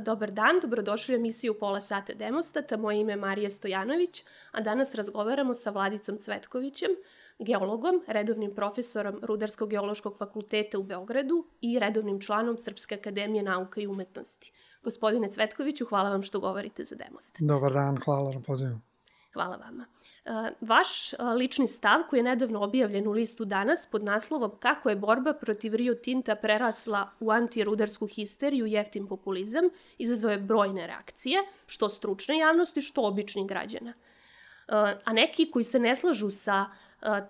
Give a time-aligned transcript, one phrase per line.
[0.00, 2.76] Dobar dan, dobrodošli u emisiju Pola sata demostata.
[2.76, 6.90] Moje ime je Marija Stojanović, a danas razgovaramo sa Vladicom Cvetkovićem,
[7.38, 14.52] geologom, redovnim profesorom Rudarsko-geološkog fakulteta u Beogradu i redovnim članom Srpske akademije nauka i umetnosti.
[14.82, 17.40] Gospodine Cvetkoviću, hvala vam što govorite za demostat.
[17.40, 18.80] Dobar dan, hvala na pozivu.
[19.32, 19.84] Hvala vama.
[20.60, 25.32] Vaš lični stav koji je nedavno objavljen u listu danas pod naslovom Kako je borba
[25.32, 29.64] protiv Rio Tinta prerasla u antirudarsku histeriju i jeftin populizam
[29.98, 33.92] izazvao je brojne reakcije, što stručne javnosti, što običnih građana.
[35.04, 36.66] A neki koji se ne slažu sa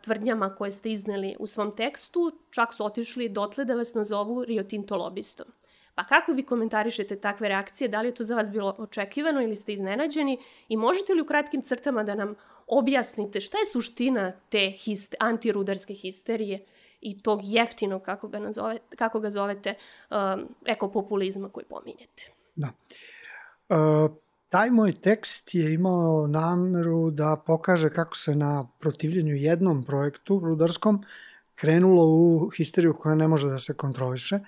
[0.03, 4.62] tvrdnjama koje ste izneli u svom tekstu, čak su otišli dotle da vas nazovu Rio
[4.62, 5.47] Tinto lobistom.
[5.95, 7.89] Pa kako vi komentarišete takve reakcije?
[7.89, 10.39] Da li je to za vas bilo očekivano ili ste iznenađeni?
[10.69, 12.34] I možete li u kratkim crtama da nam
[12.68, 16.64] objasnite šta je suština te histe, antirudarske histerije
[17.00, 19.75] i tog jeftinog, kako ga, nazove, kako ga zovete,
[20.10, 22.33] um, ekopopulizma koji pominjete?
[22.56, 22.69] Da.
[23.69, 24.16] Uh,
[24.48, 31.05] taj moj tekst je imao nameru da pokaže kako se na protivljenju jednom projektu rudarskom
[31.55, 34.38] krenulo u histeriju koja ne može da se kontroliše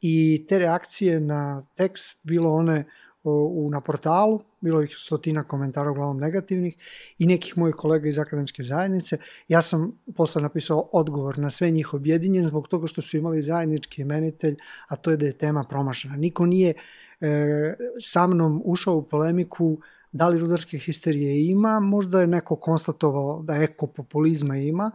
[0.00, 2.84] i te reakcije na tekst, bilo one
[3.28, 6.76] u, na portalu, bilo ih stotina komentara uglavnom negativnih
[7.18, 9.18] i nekih mojih kolega iz akademske zajednice.
[9.48, 14.02] Ja sam posle napisao odgovor na sve njih objedinjen zbog toga što su imali zajednički
[14.02, 14.56] imenitelj,
[14.88, 16.16] a to je da je tema promašena.
[16.16, 16.74] Niko nije
[17.20, 19.78] e, sa mnom ušao u polemiku
[20.12, 24.90] da li rudarske histerije ima, možda je neko konstatovao da ekopopulizma ima,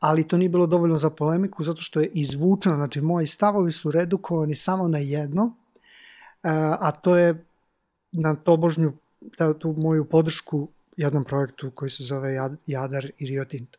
[0.00, 3.90] ali to nije bilo dovoljno za polemiku zato što je izvučeno, znači moji stavovi su
[3.90, 5.54] redukovani samo na jedno,
[6.42, 6.48] e,
[6.80, 7.47] a to je
[8.12, 8.92] na tobožnju
[9.36, 12.34] ta, tu moju podršku jednom projektu koji se zove
[12.66, 13.78] Jadar i Rio Tinto.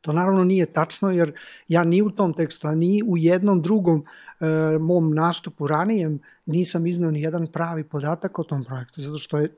[0.00, 1.32] To naravno nije tačno jer
[1.68, 6.86] ja ni u tom tekstu, a ni u jednom drugom e, mom nastupu ranijem nisam
[6.86, 9.54] iznao ni jedan pravi podatak o tom projektu, zato što je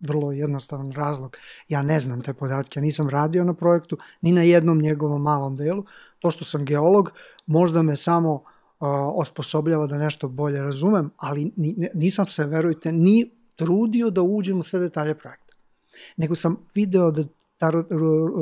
[0.00, 1.36] vrlo jednostavan razlog.
[1.68, 5.56] Ja ne znam te podatke, ja nisam radio na projektu, ni na jednom njegovom malom
[5.56, 5.84] delu.
[6.18, 7.10] To što sam geolog,
[7.46, 8.44] možda me samo
[8.80, 11.52] osposobljava da nešto bolje razumem, ali
[11.94, 15.54] nisam se, verujte, ni trudio da uđem u sve detalje projekta.
[16.16, 17.24] Nego sam video da
[17.58, 17.72] ta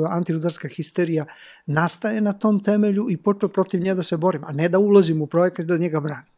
[0.09, 1.25] antirudarska histerija
[1.65, 5.21] nastaje na tom temelju i počeo protiv nje da se borim, a ne da ulazim
[5.21, 6.31] u projekat da njega branim.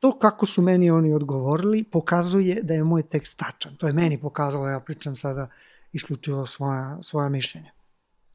[0.00, 3.76] To kako su meni oni odgovorili pokazuje da je moj tekst tačan.
[3.76, 5.48] To je meni pokazalo, ja pričam sada
[5.92, 7.70] isključivo svoja, svoja mišljenja.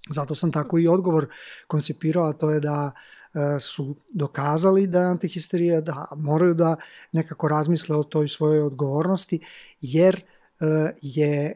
[0.09, 1.27] Zato sam tako i odgovor
[1.67, 3.16] koncipirao, a to je da e,
[3.59, 6.75] su dokazali da je antihisterija, da moraju da
[7.11, 9.39] nekako razmisle o toj svojoj odgovornosti,
[9.81, 10.65] jer e,
[11.01, 11.55] je e,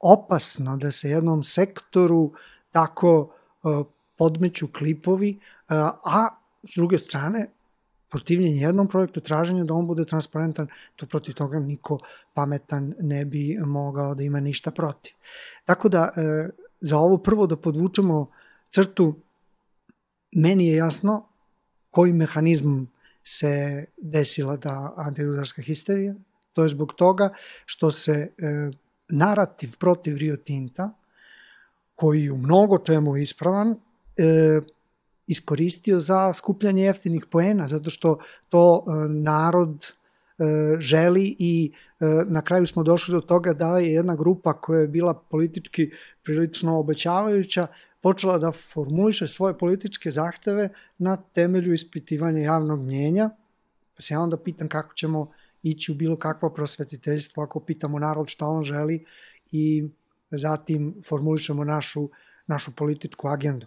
[0.00, 2.32] opasno da se jednom sektoru
[2.72, 3.32] tako
[4.16, 5.38] podmeću klipovi,
[6.04, 6.28] a
[6.62, 7.48] s druge strane
[8.10, 11.98] protivljenje jednom projektu, traženje da on bude transparentan, to protiv toga niko
[12.34, 15.12] pametan ne bi mogao da ima ništa protiv.
[15.64, 16.48] Tako da, e,
[16.80, 18.26] za ovo prvo da podvučemo
[18.70, 19.14] crtu,
[20.36, 21.28] meni je jasno
[21.90, 22.84] koji mehanizm
[23.24, 26.14] se desila ta antirudarska histerija.
[26.52, 27.30] To je zbog toga
[27.64, 28.30] što se e,
[29.08, 30.92] narativ protiv Rio Tinta,
[31.94, 33.76] koji u mnogo čemu ispravan,
[34.16, 34.60] e,
[35.26, 38.18] iskoristio za skupljanje jeftinih poena, zato što
[38.48, 40.44] to e, narod e,
[40.80, 44.88] želi i e, na kraju smo došli do toga da je jedna grupa koja je
[44.88, 45.90] bila politički
[46.22, 47.66] prilično obećavajuća
[48.06, 50.68] počela da formuliše svoje političke zahteve
[50.98, 53.30] na temelju ispitivanja javnog mnjenja.
[53.96, 55.30] Pa se ja onda pitam kako ćemo
[55.62, 59.04] ići u bilo kakvo prosvetiteljstvo ako pitamo narod šta on želi
[59.52, 59.88] i
[60.30, 62.08] zatim formulišemo našu,
[62.46, 63.66] našu političku agendu.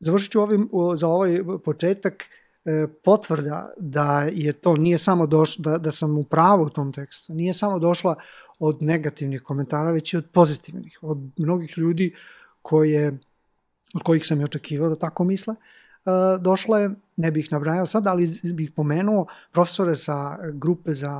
[0.00, 5.78] Završit ću ovim, za ovaj početak e, potvrda da je to nije samo došlo, da,
[5.78, 8.14] da sam u pravu u tom tekstu, nije samo došla
[8.58, 12.14] od negativnih komentara, već i od pozitivnih, od mnogih ljudi
[12.68, 13.18] koje,
[13.94, 16.10] od kojih sam i očekivao da tako misle, e,
[16.40, 21.14] došla je, ne bih nabrajao sad, ali bih pomenuo profesore sa grupe za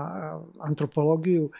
[0.60, 1.50] antropologiju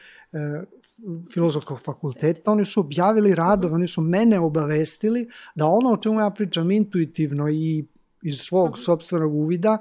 [1.32, 6.30] filozofskog fakulteta, oni su objavili radove, oni su mene obavestili da ono o čemu ja
[6.30, 7.84] pričam intuitivno i
[8.22, 9.78] iz svog sobstvenog uvida,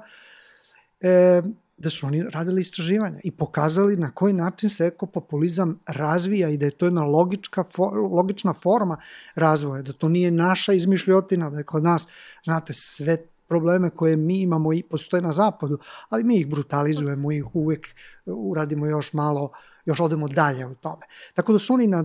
[1.00, 1.42] e,
[1.78, 6.66] da su oni radili istraživanja i pokazali na koji način se ekopopulizam razvija i da
[6.66, 7.64] je to jedna logička,
[8.10, 8.96] logična forma
[9.34, 12.08] razvoja, da to nije naša izmišljotina, da je kod nas,
[12.44, 13.16] znate, sve
[13.48, 15.78] probleme koje mi imamo i postoje na zapadu,
[16.08, 17.86] ali mi ih brutalizujemo i ih uvek
[18.26, 19.50] uradimo još malo
[19.88, 21.06] još odemo dalje u tome.
[21.34, 22.04] Tako da su oni na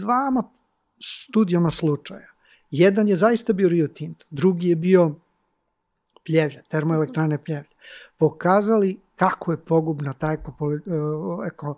[0.00, 0.42] dvama
[1.00, 2.28] studijama slučaja.
[2.70, 5.14] Jedan je zaista bio Rio Tinto, drugi je bio
[6.24, 7.70] Pljevlja, termoelektrane Pljevlja.
[8.18, 10.54] Pokazali kako je pogubna ta eko,
[11.46, 11.76] eko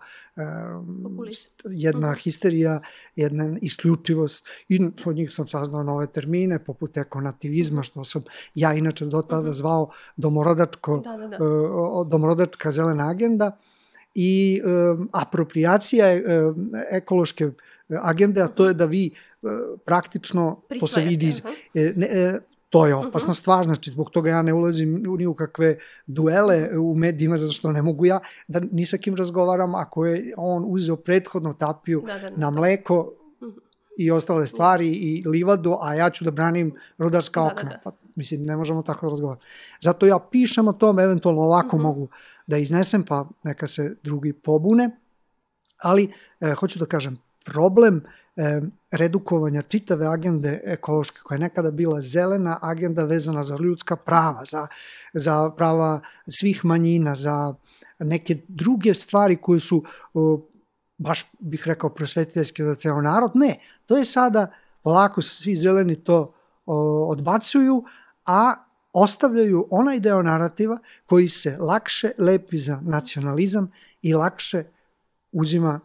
[1.70, 2.18] jedna mhm.
[2.18, 2.80] histerija,
[3.16, 8.22] jedna isključivost i od njih sam saznao nove termine poput ekonativizma što sam
[8.54, 9.52] ja inače do tada mhm.
[9.52, 11.44] zvao domorodačko, da, da, da.
[11.44, 13.58] Uh, domorodačka zelena agenda
[14.14, 16.06] i uh, apropriacija
[16.90, 17.50] ekološke
[18.02, 19.10] agende, a to je da vi
[19.84, 21.96] praktično, Prisvojete, to se vidi, uh -huh.
[21.96, 22.38] ne,
[22.74, 23.38] To je opasna uh -huh.
[23.38, 25.76] stvar, znači zbog toga ja ne ulazim ni u kakve
[26.06, 30.34] duele u medijima, zato što ne mogu ja da ni sa kim razgovaram ako je
[30.36, 33.00] on uzeo prethodno tapiju da, da, da, na mleko
[33.40, 33.52] uh -huh.
[33.98, 37.70] i ostale stvari i livadu, a ja ću da branim rudarska da, da okna.
[37.70, 37.80] Da, da.
[37.84, 39.46] Pa, mislim, ne možemo tako da razgovarati.
[39.80, 41.86] Zato ja pišem o tom, eventualno ovako uh -huh.
[41.86, 42.08] mogu
[42.46, 44.90] da iznesem, pa neka se drugi pobune,
[45.82, 48.04] ali e, hoću da kažem, problem
[48.36, 48.60] e,
[48.92, 54.66] redukovanja čitave agende ekološke, koja je nekada bila zelena agenda vezana za ljudska prava, za,
[55.12, 56.00] za prava
[56.38, 57.54] svih manjina, za
[57.98, 59.84] neke druge stvari koje su,
[60.14, 60.48] o,
[60.98, 63.30] baš bih rekao, prosvetiteljske za ceo narod.
[63.34, 64.46] Ne, to je sada,
[64.82, 66.34] polako svi zeleni to
[66.66, 66.76] o,
[67.10, 67.84] odbacuju,
[68.26, 68.54] a
[68.92, 73.72] ostavljaju onaj deo narativa koji se lakše lepi za nacionalizam
[74.02, 74.64] i lakše
[75.32, 75.80] uzima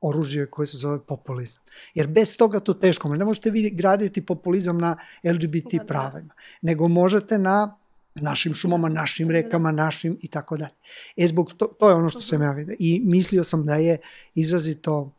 [0.00, 1.62] oružje koje se zove populizam.
[1.94, 3.08] Jer bez toga to teško.
[3.08, 5.84] Ne možete vi graditi populizam na LGBT da, da.
[5.84, 7.76] pravima, nego možete na
[8.14, 10.74] našim šumama, našim rekama, našim i tako dalje.
[11.16, 12.76] E, zbog to, to je ono što sam ja vidio.
[12.78, 13.98] I mislio sam da je
[14.34, 15.12] izrazito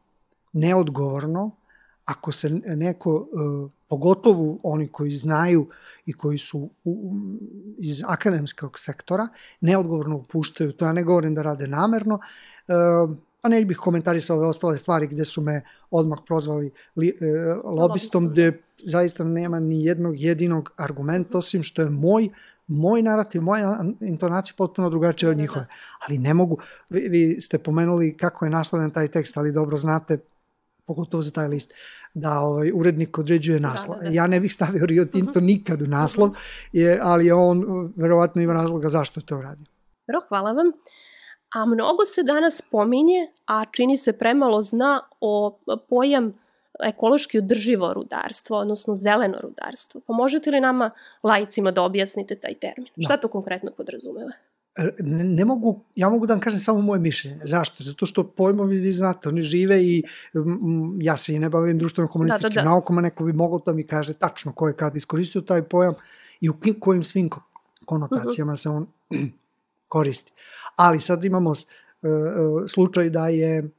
[0.53, 1.51] neodgovorno
[2.05, 5.69] ako se neko, e, pogotovo oni koji znaju
[6.05, 7.15] i koji su u,
[7.77, 9.27] iz akademskog sektora,
[9.61, 12.19] neodgovorno upuštaju, to ja ne govorim da rade namerno,
[12.67, 12.73] e,
[13.41, 18.29] a ne bih komentarisao ove ostale stvari gde su me odmah prozvali li, e, lobistom,
[18.29, 18.57] gde da.
[18.83, 22.29] zaista nema ni jednog jedinog argumenta, osim što je moj
[22.69, 25.67] moj narativ, moja intonacija potpuno drugačija od da, da, njihove.
[26.07, 26.57] Ali ne mogu,
[26.89, 30.19] vi, vi ste pomenuli kako je nasloven taj tekst, ali dobro znate,
[30.85, 31.73] pogotovo za taj list,
[32.13, 33.97] da ovaj, urednik određuje naslov.
[33.97, 34.15] Da, da, da.
[34.15, 35.45] Ja ne bih stavio Rio Tinto uh mhm.
[35.45, 35.47] -huh.
[35.47, 36.29] nikad u naslov,
[36.71, 37.65] je, ali on
[37.95, 39.65] verovatno ima razloga zašto je to uradio.
[40.07, 40.71] Dobro, hvala vam.
[41.55, 45.59] A mnogo se danas pominje, a čini se premalo zna o
[45.89, 46.33] pojam
[46.83, 50.01] ekološki održivo rudarstvo, odnosno zeleno rudarstvo.
[50.07, 50.91] Pa možete li nama,
[51.23, 52.87] lajcima, da objasnite taj termin?
[52.95, 53.05] Da.
[53.05, 54.31] Šta to konkretno podrazumeva?
[54.77, 57.39] E, ne, ne mogu, ja mogu da vam kažem samo moje mišljenje.
[57.43, 57.83] Zašto?
[57.83, 60.03] Zato što pojmovi, vi znate, oni žive i
[60.35, 62.69] m, ja se i ne bavim društveno-komunističkim da, da, da.
[62.69, 65.93] naukama, neko bi mogao da mi kaže tačno ko je kad iskoristio taj pojam
[66.41, 67.29] i u kojim svim
[67.85, 68.61] konotacijama uh -huh.
[68.61, 68.87] se on
[69.87, 70.31] koristi.
[70.79, 71.57] Ali sad imamo uh,
[72.67, 73.69] slučaj da je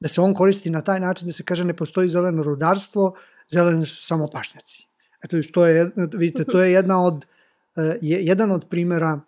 [0.00, 3.14] da se on koristi na taj način da se kaže ne postoji zeleno rudarstvo,
[3.52, 4.86] zeleni su samo pašnjaci.
[5.24, 9.20] Eto, što je, vidite, to je jedna od, uh, je, jedan od primera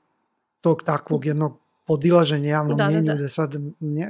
[0.61, 3.23] tog takvog jednog podilaženja javnom da, mjenju, da, da.
[3.23, 3.55] da sad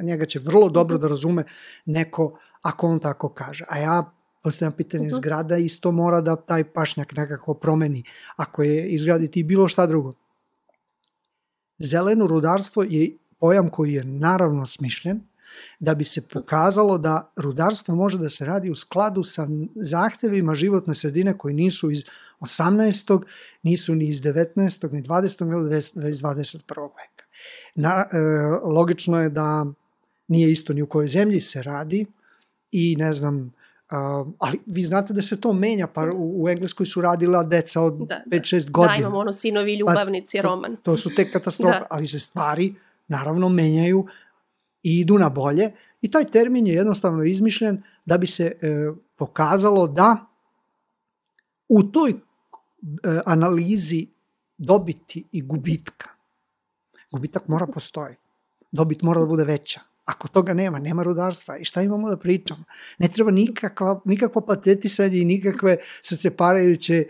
[0.02, 1.44] njega će vrlo dobro da razume
[1.84, 3.64] neko ako on tako kaže.
[3.69, 4.11] A ja
[4.43, 5.16] postavljam pitanje, uh -huh.
[5.16, 8.05] zgrada isto mora da taj pašnjak nekako promeni,
[8.37, 10.14] ako je izgraditi bilo šta drugo.
[11.79, 15.21] Zeleno rudarstvo je pojam koji je naravno smišljen,
[15.81, 20.94] da bi se pokazalo da rudarstvo može da se radi u skladu sa zahtevima životne
[20.94, 22.05] sredine koji nisu iz
[22.41, 23.23] 18.
[23.62, 24.93] nisu ni iz 19.
[24.93, 26.02] ni 20.
[26.02, 26.59] ni iz 21.
[26.81, 27.25] veka.
[27.75, 28.19] Na, e,
[28.64, 29.66] logično je da
[30.28, 32.07] nije isto ni u kojoj zemlji se radi
[32.71, 33.52] i ne znam,
[33.91, 37.83] Uh, ali vi znate da se to menja, pa u, u Engleskoj su radila deca
[37.83, 38.71] od da, 5-6 da.
[38.71, 38.95] godina.
[38.95, 40.76] Da, imamo ono sinovi ljubavnici, pa, roman.
[40.76, 41.87] To, to su te katastrofe, da.
[41.91, 42.75] ali se stvari
[43.09, 44.07] naravno menjaju
[44.83, 49.87] i idu na bolje i taj termin je jednostavno izmišljen da bi se e, pokazalo
[49.87, 50.26] da
[51.69, 52.14] u toj e,
[53.26, 54.07] analizi
[54.59, 56.09] dobiti i gubitka,
[57.11, 58.14] gubitak mora postoji,
[58.73, 61.56] dobit mora da bude veća, Ako toga nema, nema rudarstva.
[61.56, 62.64] I šta imamo da pričamo?
[62.99, 67.06] Ne treba nikakva, nikakvo patetisanje i nikakve srceparajuće e,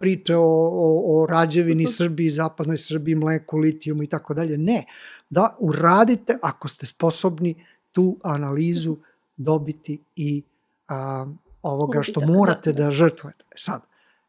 [0.00, 4.58] priče o, o, o rađevini Srbiji, zapadnoj Srbiji, mleku, litijumu i tako dalje.
[4.58, 4.84] Ne.
[5.30, 8.96] Da uradite, ako ste sposobni, tu analizu
[9.36, 10.42] dobiti i
[10.88, 11.26] a,
[11.62, 13.44] ovoga što morate da, da žrtvujete.
[13.50, 13.82] E sad,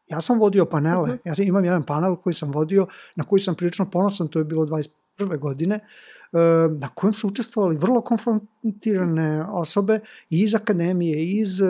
[0.08, 3.54] ja sam vodio panele, ja sam, imam jedan panel koji sam vodio, na koji sam
[3.54, 5.38] prilično ponosan, to je bilo 21.
[5.38, 5.80] godine,
[6.78, 11.60] na kojem su učestvovali vrlo konfrontirane osobe iz akademije, iz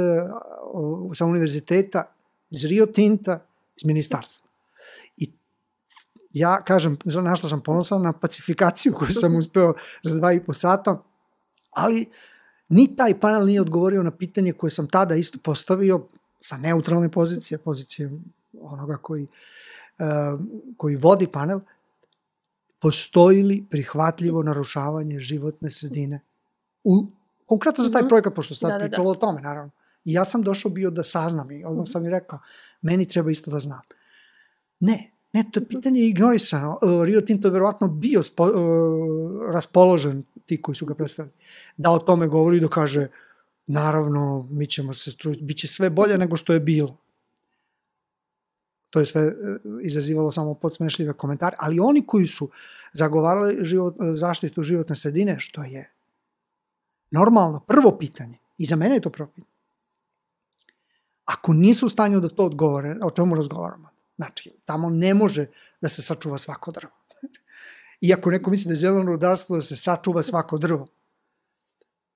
[1.14, 2.04] sa univerziteta,
[2.50, 3.40] iz Rio Tinta,
[3.76, 4.48] iz ministarstva.
[5.16, 5.30] I
[6.32, 10.54] ja kažem, na što sam ponosan, na pacifikaciju koju sam uspeo za dva i po
[10.54, 11.02] sata,
[11.70, 12.06] ali
[12.68, 16.06] ni taj panel nije odgovorio na pitanje koje sam tada isto postavio
[16.40, 18.10] sa neutralne pozicije, pozicije
[18.60, 20.40] onoga koji, uh,
[20.76, 21.60] koji vodi panel,
[22.80, 26.20] postoji li prihvatljivo narušavanje životne sredine.
[26.84, 27.06] U,
[27.46, 28.08] konkretno za taj -hmm.
[28.08, 29.10] projekat, pošto sad da, da, pričalo da.
[29.10, 29.70] o tome, naravno.
[30.04, 32.38] I ja sam došao bio da saznam i odmah sam i rekao,
[32.82, 33.80] meni treba isto da znam.
[34.80, 36.78] Ne, ne, to je pitanje ignorisano.
[36.82, 38.52] Uh, Rio Tinto je verovatno bio spo, uh,
[39.52, 41.34] raspoložen, ti koji su ga predstavili,
[41.76, 43.08] da o tome govori i da kaže,
[43.66, 46.96] naravno, mi ćemo se strujiti, bit će sve bolje nego što je bilo.
[48.90, 49.32] To je sve uh,
[49.82, 52.50] izazivalo samo podsmešljive komentare, ali oni koji su
[52.92, 55.90] zagovarali život, zaštitu životne sredine, što je
[57.10, 59.50] normalno, prvo pitanje, i za mene je to prvo pitanje,
[61.24, 63.88] Ako nisu u stanju da to odgovore, o čemu razgovaramo?
[64.16, 65.46] Znači, tamo ne može
[65.80, 66.92] da se sačuva svako drvo.
[68.00, 70.88] Iako neko misli da je zeleno rudarstvo da se sačuva svako drvo.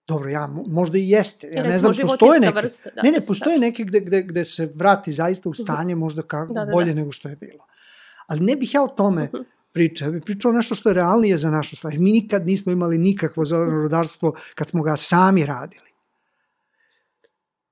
[0.08, 1.48] Dobro, ja, možda i jeste.
[1.52, 4.44] Ja ne znam, postoje neke, vrsta, da, ne, ne, da postoje neke gde, gde, gde
[4.44, 5.62] se vrati zaista u mhm.
[5.62, 6.94] stanje možda kako, da, da, bolje da.
[6.94, 7.66] nego što je bilo.
[8.26, 9.42] Ali ne bih ja o tome mhm.
[9.72, 11.98] pričao, ja bih pričao nešto što je realnije za našu stvar.
[11.98, 15.90] Mi nikad nismo imali nikakvo zeleno rudarstvo kad smo ga sami radili.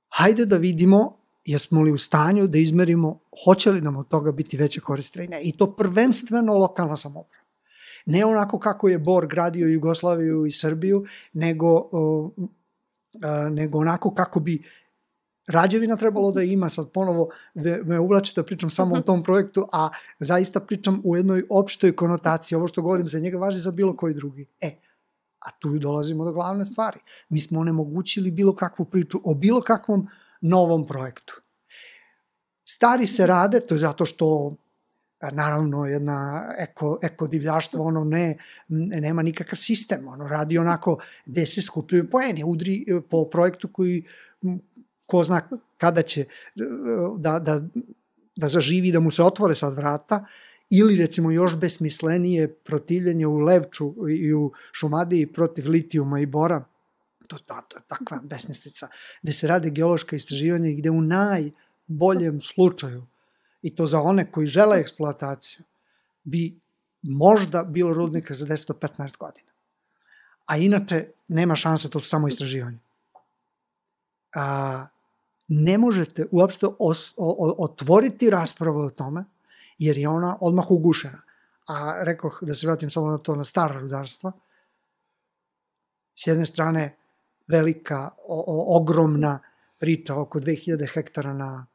[0.08, 4.56] Hajde da vidimo jesmo li u stanju da izmerimo hoće li nam od toga biti
[4.56, 5.42] veće koriste ili ne.
[5.42, 7.41] I to prvenstveno lokalna samouprava.
[8.06, 11.90] Ne onako kako je Bor gradio Jugoslaviju i Srbiju, nego,
[13.50, 14.62] nego onako kako bi
[15.46, 17.28] Rađevina trebalo da ima, sad ponovo
[17.84, 19.06] me uvlači da pričam samo o mhm.
[19.06, 23.58] tom projektu, a zaista pričam u jednoj opštoj konotaciji, ovo što govorim za njega važi
[23.58, 24.46] za bilo koji drugi.
[24.60, 24.70] E,
[25.38, 27.00] a tu dolazimo do glavne stvari.
[27.28, 30.08] Mi smo onemogućili bilo kakvu priču o bilo kakvom
[30.40, 31.40] novom projektu.
[32.64, 34.56] Stari se rade, to je zato što
[35.30, 38.36] naravno jedna eko, eko divljaštvo, ono ne,
[38.68, 44.04] nema nikakav sistem, ono radi onako gde se skupljaju poene, udri po projektu koji
[45.06, 45.40] ko zna
[45.78, 46.24] kada će
[47.18, 47.62] da, da,
[48.36, 50.24] da zaživi, da mu se otvore sad vrata,
[50.70, 56.64] ili recimo još besmislenije protivljenje u Levču i u Šumadiji protiv litijuma i bora,
[57.28, 58.88] to, to, to takva besmislica,
[59.22, 63.02] gde se rade geološka istraživanja i gde u najboljem slučaju,
[63.62, 65.64] i to za one koji žele eksploataciju,
[66.24, 66.60] bi
[67.02, 69.50] možda bilo rudnika za 10 do 15 godina.
[70.46, 72.78] A inače, nema šanse, to su samo istraživanja.
[74.34, 74.86] A,
[75.48, 79.24] ne možete uopšte os, o, otvoriti raspravu o tome,
[79.78, 81.22] jer je ona odmah ugušena.
[81.68, 84.32] A rekoh da se vratim samo na to, na stara rudarstva,
[86.14, 86.96] s jedne strane
[87.48, 89.38] velika, o, o, ogromna
[89.78, 91.66] priča oko 2000 hektara na,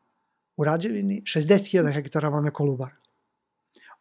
[0.57, 2.91] u Rađevini, 60.000 hektara vam je Kolubar.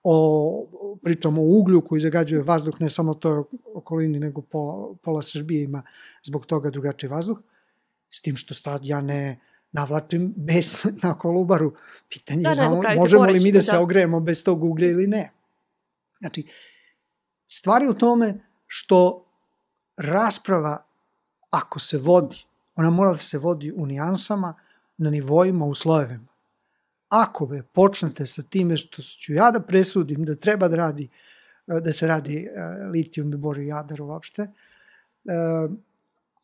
[0.02, 0.66] O,
[1.02, 3.44] pričamo o uglju koji zagađuje vazduh, ne samo to
[3.75, 5.82] okolini, nego po, pola Srbije ima
[6.22, 7.38] zbog toga drugačiji vazduh.
[8.10, 9.40] S tim što sad ja ne
[9.72, 11.72] navlačim bez na Kolubaru.
[12.08, 15.06] Pitanje da, je samo, možemo li mi da, da se ogrejemo bez tog uglja ili
[15.06, 15.32] ne.
[16.18, 16.46] Znači,
[17.46, 18.34] stvari u tome
[18.66, 19.26] što
[19.96, 20.86] rasprava
[21.50, 22.36] ako se vodi,
[22.75, 24.54] ona mora da se vodi u nijansama,
[24.96, 26.36] na nivoima, u slojevima.
[27.16, 31.08] Ako be počnete sa time što ću ja da presudim da treba da radi
[31.66, 35.70] da se radi uh, litijum i bor i jadar uopšte, uh,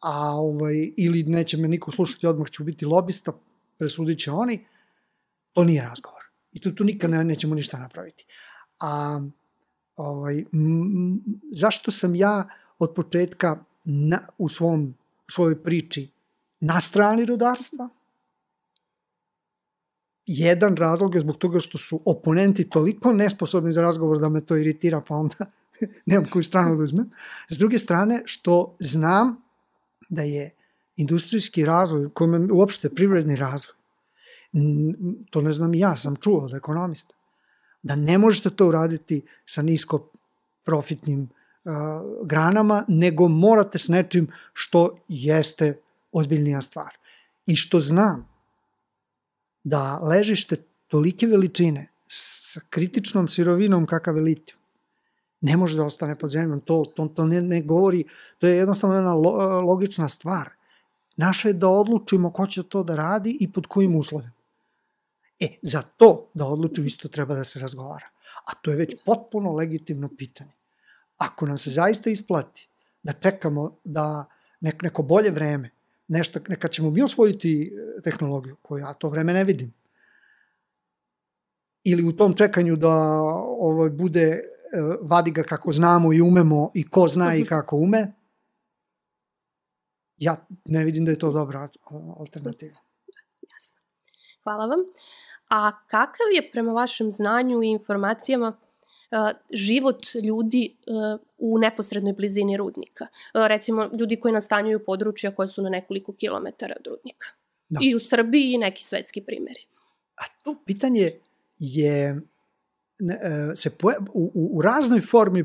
[0.03, 3.33] a ovaj, ili neće me niko slušati, odmah ću biti lobista,
[3.79, 4.65] presudit će oni,
[5.53, 6.23] to nije razgovor.
[6.53, 8.25] I tu, tu nikad ne, nećemo ništa napraviti.
[8.81, 9.21] A
[9.97, 11.21] ovaj, m,
[11.53, 12.49] zašto sam ja
[12.79, 14.95] od početka na, u svom
[15.31, 16.09] svojoj priči
[16.61, 17.89] na strani rudarstva.
[20.35, 24.57] Jedan razlog je zbog toga što su oponenti toliko nesposobni za razgovor da me to
[24.57, 25.37] iritira, pa onda
[26.07, 27.11] nemam koju stranu da uzmem.
[27.49, 29.37] S druge strane, što znam
[30.09, 30.51] da je
[30.97, 33.77] industrijski razvoj, kojom je uopšte privredni razvoj,
[35.31, 37.15] to ne znam i ja, sam čuo od ekonomista,
[37.83, 40.09] da ne možete to uraditi sa nisko
[40.65, 41.29] profitnim
[42.25, 45.79] granama, nego morate s nečim što jeste
[46.13, 46.97] ozbiljnija stvar.
[47.47, 48.32] I što znam
[49.65, 50.57] da ležište
[50.89, 54.61] tolike veličine sa kritičnom sirovinom kakav je litijum,
[55.41, 56.61] ne može da ostane pod zemljom.
[56.61, 58.05] To, to, to ne, ne govori,
[58.39, 60.51] to je jednostavno jedna lo, logična stvar.
[61.17, 64.33] Naše je da odlučimo ko će to da radi i pod kojim uslovima.
[65.41, 68.09] E, za to da odlučimo isto treba da se razgovara.
[68.47, 70.53] A to je već potpuno legitimno pitanje
[71.25, 72.69] ako nam se zaista isplati
[73.03, 74.25] da čekamo da
[74.61, 75.71] nek, neko bolje vreme,
[76.13, 79.75] nešto, neka ćemo mi osvojiti e, tehnologiju, koju ja to vreme ne vidim,
[81.85, 82.95] ili u tom čekanju da
[83.59, 84.41] ovaj, bude e,
[85.01, 88.13] vadi ga kako znamo i umemo i ko zna i kako ume,
[90.17, 91.69] ja ne vidim da je to dobra
[92.19, 92.77] alternativa.
[93.53, 93.81] Jasno.
[94.43, 94.81] Hvala vam.
[95.49, 98.57] A kakav je prema vašem znanju i informacijama
[99.51, 100.77] život ljudi
[101.39, 103.07] u neposrednoj blizini rudnika.
[103.35, 107.27] Recimo, ljudi koji nastanjuju područja koje su na nekoliko kilometara od rudnika.
[107.69, 107.81] Da.
[107.83, 109.61] I u Srbiji i neki svetski primjeri.
[110.17, 111.13] A to pitanje
[111.59, 112.21] je
[113.57, 115.45] se poja, u, u raznoj formi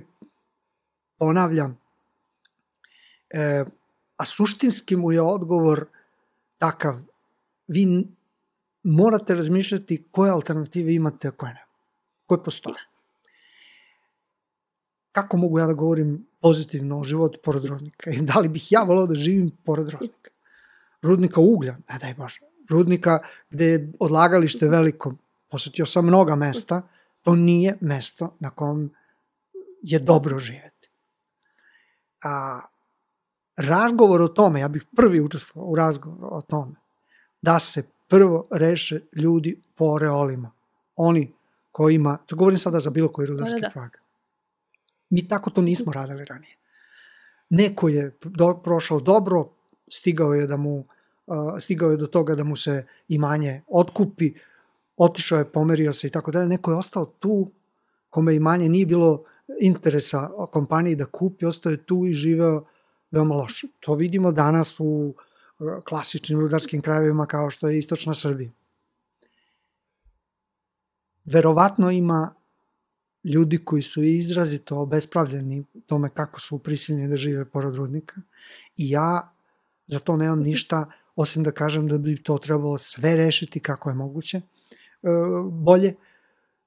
[1.17, 1.79] ponavljam,
[3.29, 3.65] e,
[4.17, 5.85] a suštinski mu je odgovor
[6.57, 6.95] takav,
[7.67, 8.07] vi
[8.83, 11.65] morate razmišljati koje alternative imate, a koje ne.
[12.25, 12.96] Koje postoje.
[15.17, 18.11] Kako mogu ja da govorim pozitivno o životu pored rudnika?
[18.15, 20.31] I da li bih ja volao da živim pored rudnika?
[21.01, 22.39] Rudnika uglja, ne daj Bože.
[22.69, 23.19] Rudnika
[23.49, 25.15] gde je odlagalište veliko.
[25.49, 26.81] Posetio sam mnoga mesta.
[27.21, 28.89] To nije mesto na kom
[29.81, 30.89] je dobro živeti.
[32.23, 32.61] A
[33.57, 36.75] razgovor o tome, ja bih prvi učestvovao u razgovoru o tome,
[37.41, 40.51] da se prvo reše ljudi po reolima.
[40.95, 41.33] Oni
[41.71, 44.06] kojima, to govorim sada za bilo koji rudarski da, da, da.
[45.09, 46.55] Mi tako to nismo radili ranije.
[47.49, 49.49] Neko je do, prošao dobro,
[49.87, 50.85] stigao je da mu
[51.59, 54.33] stigao je do toga da mu se imanje otkupi,
[54.97, 56.47] otišao je, pomerio se i tako dalje.
[56.47, 57.51] Neko je ostao tu,
[58.09, 59.23] kome imanje nije bilo
[59.61, 62.65] interesa kompaniji da kupi, ostao je tu i živeo
[63.11, 63.67] veoma loše.
[63.79, 65.13] To vidimo danas u
[65.83, 68.51] klasičnim rudarskim krajevima kao što je istočna Srbija.
[71.25, 72.33] Verovatno ima
[73.27, 78.21] ljudi koji su izrazito obespravljeni tome kako su prisiljeni da žive pored rudnika
[78.77, 79.33] i ja
[79.87, 83.95] za to nemam ništa osim da kažem da bi to trebalo sve rešiti kako je
[83.95, 84.43] moguće e,
[85.51, 85.95] bolje.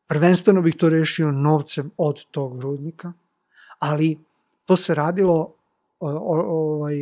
[0.07, 3.13] Prvenstveno bih to rešio novcem od tog rudnika,
[3.79, 4.19] ali
[4.65, 5.55] to se radilo
[6.01, 6.97] ovaj,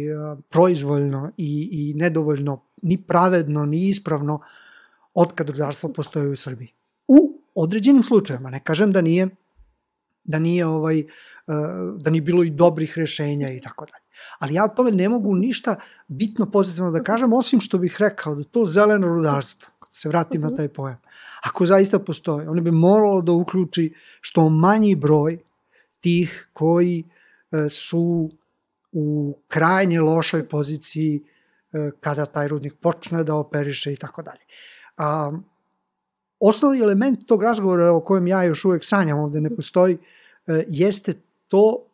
[0.49, 4.41] proizvoljno i, i nedovoljno ni pravedno, ni ispravno
[5.15, 6.73] od kad rudarstvo postoje u Srbiji.
[7.09, 9.29] U određenim slučajevima, ne kažem da nije
[10.29, 11.05] da nije ovaj
[11.97, 14.05] da nije bilo i dobrih rešenja i tako dalje.
[14.39, 15.77] Ali ja o tome ne mogu ništa
[16.09, 20.41] bitno pozitivno da kažem, osim što bih rekao da to zeleno rudarstvo, kad se vratim
[20.41, 20.57] na mhm.
[20.57, 21.01] taj pojam,
[21.43, 25.39] ako zaista postoje, ono bi moralo da uključi što manji broj
[26.01, 27.05] tih koji
[27.53, 28.31] e, su
[28.93, 31.25] u krajnje lošoj poziciji
[31.73, 34.41] e, kada taj rudnik počne da operiše i tako dalje.
[34.97, 35.33] A,
[36.41, 39.99] osnovni element tog razgovora o kojem ja još uvek sanjam ovde ne postoji, e,
[40.69, 41.15] jeste
[41.49, 41.85] to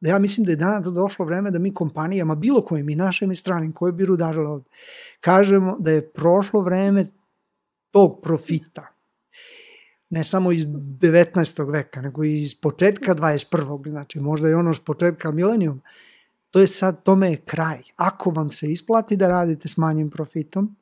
[0.00, 3.32] da ja mislim da je dana došlo vreme da mi kompanijama, bilo kojim i našim
[3.32, 4.70] i stranim, koje bi rudarile ovde,
[5.20, 7.06] kažemo da je prošlo vreme
[7.90, 8.86] tog profita,
[10.10, 11.72] ne samo iz 19.
[11.72, 13.90] veka, nego i iz početka 21.
[13.90, 15.80] znači možda i ono s početka milenijuma,
[16.50, 17.82] To je sad, tome je kraj.
[17.96, 20.76] Ako vam se isplati da radite s manjim profitom,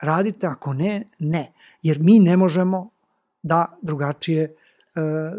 [0.00, 1.52] radite, ako ne, ne.
[1.82, 2.90] Jer mi ne možemo
[3.42, 4.50] da drugačije e,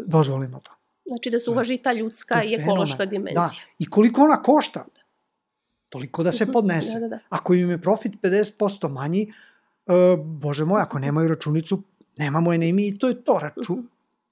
[0.06, 0.72] dozvolimo to.
[1.12, 3.42] Znači da se uvaži ta ljudska i ekološka dimenzija.
[3.42, 4.84] Da, i koliko ona košta,
[5.88, 6.52] toliko da se mhm.
[6.52, 6.94] podnese.
[6.94, 7.18] Da, da, da.
[7.28, 9.92] Ako im je profit 50% manji, e,
[10.24, 11.82] bože moj, ako nemaju računicu,
[12.16, 13.78] nemamo je ne i to je to račun.
[13.78, 13.86] Mhm.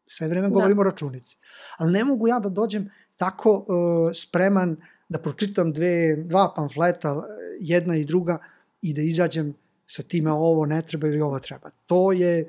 [0.07, 0.55] Sve vreme da.
[0.55, 0.89] govorimo da.
[0.89, 1.37] o računici.
[1.77, 3.67] Ali ne mogu ja da dođem tako uh,
[4.15, 4.77] spreman
[5.09, 7.23] da pročitam dve, dva pamfleta,
[7.61, 8.39] jedna i druga,
[8.83, 9.55] i da izađem
[9.87, 11.71] sa time ovo ne treba ili ovo treba.
[11.87, 12.47] To je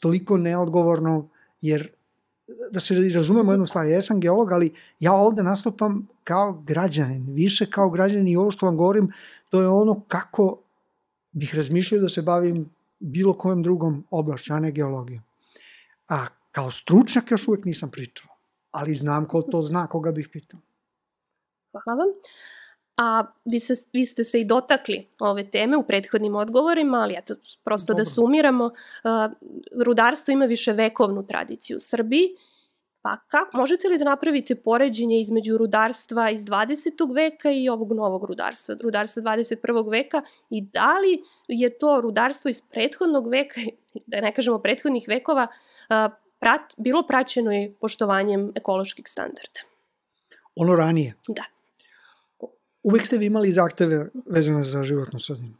[0.00, 1.28] toliko neodgovorno,
[1.60, 1.90] jer
[2.70, 7.70] da se razumemo jednu stvar, ja sam geolog, ali ja ovde nastupam kao građanin, više
[7.70, 9.12] kao građanin i ovo što vam govorim,
[9.50, 10.58] to je ono kako
[11.32, 15.22] bih razmišljao da se bavim bilo kojem drugom oblašću, a ne geologijom.
[16.08, 18.28] A kao stručnjak još uvek nisam pričao,
[18.70, 20.60] ali znam ko to zna, koga bih pitao.
[21.72, 22.08] Hvala vam.
[22.98, 27.34] A vi, se, vi ste se i dotakli ove teme u prethodnim odgovorima, ali eto,
[27.64, 28.04] prosto Dobro.
[28.04, 28.72] da sumiramo, uh,
[29.84, 32.28] rudarstvo ima više vekovnu tradiciju u Srbiji,
[33.02, 37.14] pa kako, možete li da napravite poređenje između rudarstva iz 20.
[37.14, 39.90] veka i ovog novog rudarstva, rudarstva 21.
[39.90, 43.60] veka i da li je to rudarstvo iz prethodnog veka,
[44.06, 49.60] da ne kažemo prethodnih vekova, uh, prat, bilo praćeno i poštovanjem ekoloških standarda?
[50.56, 51.14] Ono ranije?
[51.28, 51.57] Da
[52.88, 55.54] uvek ste vi imali zahteve vezane za životnu sredinu.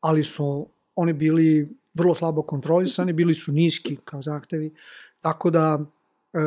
[0.00, 4.74] Ali su oni bili vrlo slabo kontrolisani, bili su niski kao zahtevi,
[5.20, 5.80] tako da
[6.32, 6.38] e,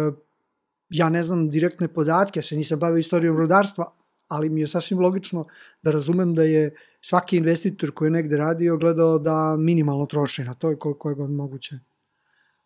[0.89, 3.91] ja ne znam direktne podatke, ja se nisam bavio istorijom rodarstva,
[4.27, 5.45] ali mi je sasvim logično
[5.81, 10.53] da razumem da je svaki investitor koji je negde radio gledao da minimalno troši na
[10.53, 11.79] to i koliko je god moguće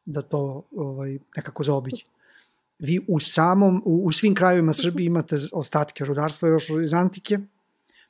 [0.05, 2.16] da to ovaj, nekako zaobiđe
[2.79, 7.39] vi u samom, u, u svim krajevima Srbije imate ostatke rudarstva još iz antike,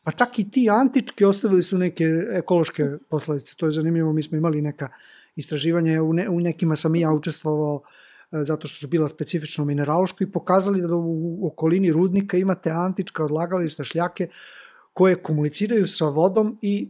[0.03, 3.55] pa čak i ti antički ostavili su neke ekološke posledice.
[3.55, 4.89] To je zanimljivo, mi smo imali neka
[5.35, 7.81] istraživanja, u, ne, u nekima sam i ja učestvovao,
[8.31, 13.83] zato što su bila specifično mineraloško i pokazali da u okolini rudnika imate antička odlagališta
[13.83, 14.27] šljake
[14.93, 16.89] koje komuniciraju sa vodom i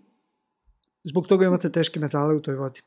[1.04, 2.82] zbog toga imate teške metale u toj vodi.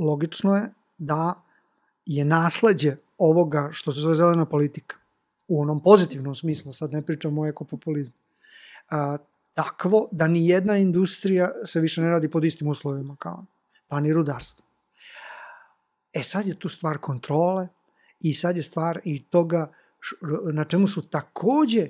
[0.00, 1.43] Logično je da
[2.06, 4.96] je nasledđe ovoga što se zove zelena politika,
[5.48, 8.14] u onom pozitivnom smislu, sad ne pričamo o ekopopulizmu,
[8.90, 9.16] a,
[9.54, 13.44] takvo da ni jedna industrija se više ne radi pod istim uslovima kao
[13.88, 14.66] pa ni rudarstvo.
[16.12, 17.68] E sad je tu stvar kontrole
[18.20, 19.72] i sad je stvar i toga
[20.52, 21.88] na čemu su takođe,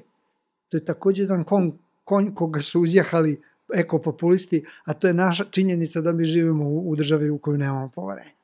[0.69, 1.71] to je takođe jedan konj,
[2.05, 3.43] konj koga su uzjahali
[3.75, 7.89] ekopopulisti, a to je naša činjenica da mi živimo u, u državi u kojoj nemamo
[7.89, 8.44] poverenja.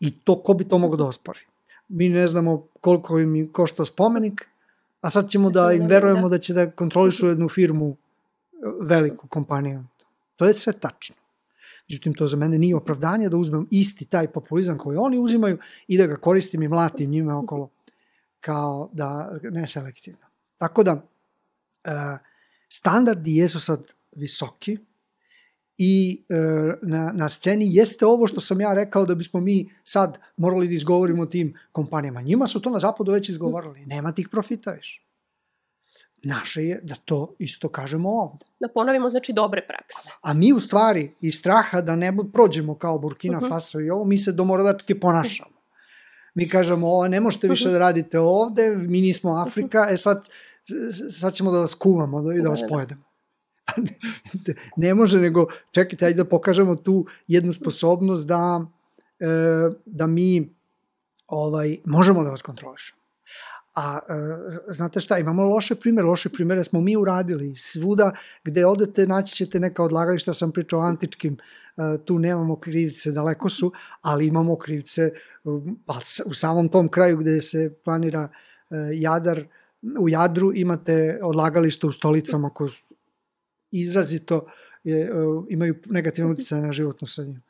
[0.00, 1.40] I to, ko bi to mogo da ospori?
[1.88, 4.48] Mi ne znamo koliko im košta spomenik,
[5.00, 7.96] a sad ćemo da im verujemo da će da kontrolišu jednu firmu,
[8.80, 9.84] veliku kompaniju.
[10.36, 11.16] To je sve tačno.
[11.88, 15.98] Međutim, to za mene nije opravdanje da uzmem isti taj populizam koji oni uzimaju i
[15.98, 17.70] da ga koristim i mlatim njime okolo
[18.40, 20.26] kao da neselektivno.
[20.58, 21.02] Tako da,
[21.84, 21.90] e,
[22.68, 24.78] standardi jesu sad visoki
[25.78, 26.34] i e,
[26.82, 30.74] na, na sceni jeste ovo što sam ja rekao da bismo mi sad morali da
[30.74, 32.22] izgovorimo tim kompanijama.
[32.22, 33.86] Njima su to na zapadu već izgovorili.
[33.86, 35.02] Nema tih profita više.
[36.22, 38.44] Naše je da to isto kažemo ovde.
[38.60, 40.10] Da ponovimo znači dobre prakse.
[40.22, 43.52] A mi u stvari iz straha da ne prođemo kao Burkina uh mhm.
[43.52, 43.56] -huh.
[43.56, 45.56] Faso i ovo, mi se domorodački ponašamo.
[46.34, 47.72] Mi kažemo, ovo ne možete više mhm.
[47.72, 50.28] da radite ovde, mi nismo Afrika, e sad,
[51.10, 52.74] sad ćemo da vas kuvamo da, i da vas da, da.
[52.74, 53.02] pojedemo.
[54.76, 58.66] ne može, nego čekajte, ajde da pokažemo tu jednu sposobnost da,
[59.20, 59.26] e,
[59.86, 60.54] da mi
[61.26, 63.06] ovaj, možemo da vas kontrolišemo.
[63.76, 67.54] A e, znate šta, imamo loše primere, loše primere smo mi uradili.
[67.56, 68.10] Svuda
[68.44, 73.48] gde odete naći ćete neka odlagališta, sam pričao o antičkim, e, tu nemamo krivice, daleko
[73.48, 75.10] su, ali imamo krivice
[75.86, 75.94] pa,
[76.26, 79.44] u samom tom kraju gde se planira e, Jadar,
[80.00, 82.95] u Jadru imate odlagališta u stolicama koje su
[83.80, 84.46] izrazito
[84.84, 85.10] je,
[85.48, 87.40] imaju negativan utjecaj na životnu sredinu.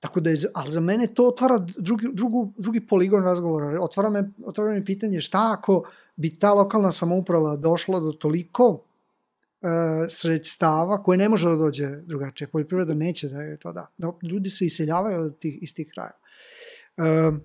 [0.00, 3.80] Tako da je, ali za mene to otvara drugi, drugu, drugi poligon razgovora.
[3.80, 5.84] Otvara me, otvara me pitanje šta ako
[6.16, 8.80] bi ta lokalna samouprava došla do toliko uh,
[10.08, 12.48] sredstava koje ne može da dođe drugačije.
[12.48, 13.86] Poljoprivreda neće da je to da.
[13.98, 16.12] da ljudi se iseljavaju od tih, iz tih kraja.
[16.96, 17.38] Uh,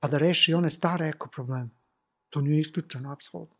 [0.00, 1.70] pa da reši one stare eko probleme.
[2.30, 3.56] To nije isključeno, apsolutno.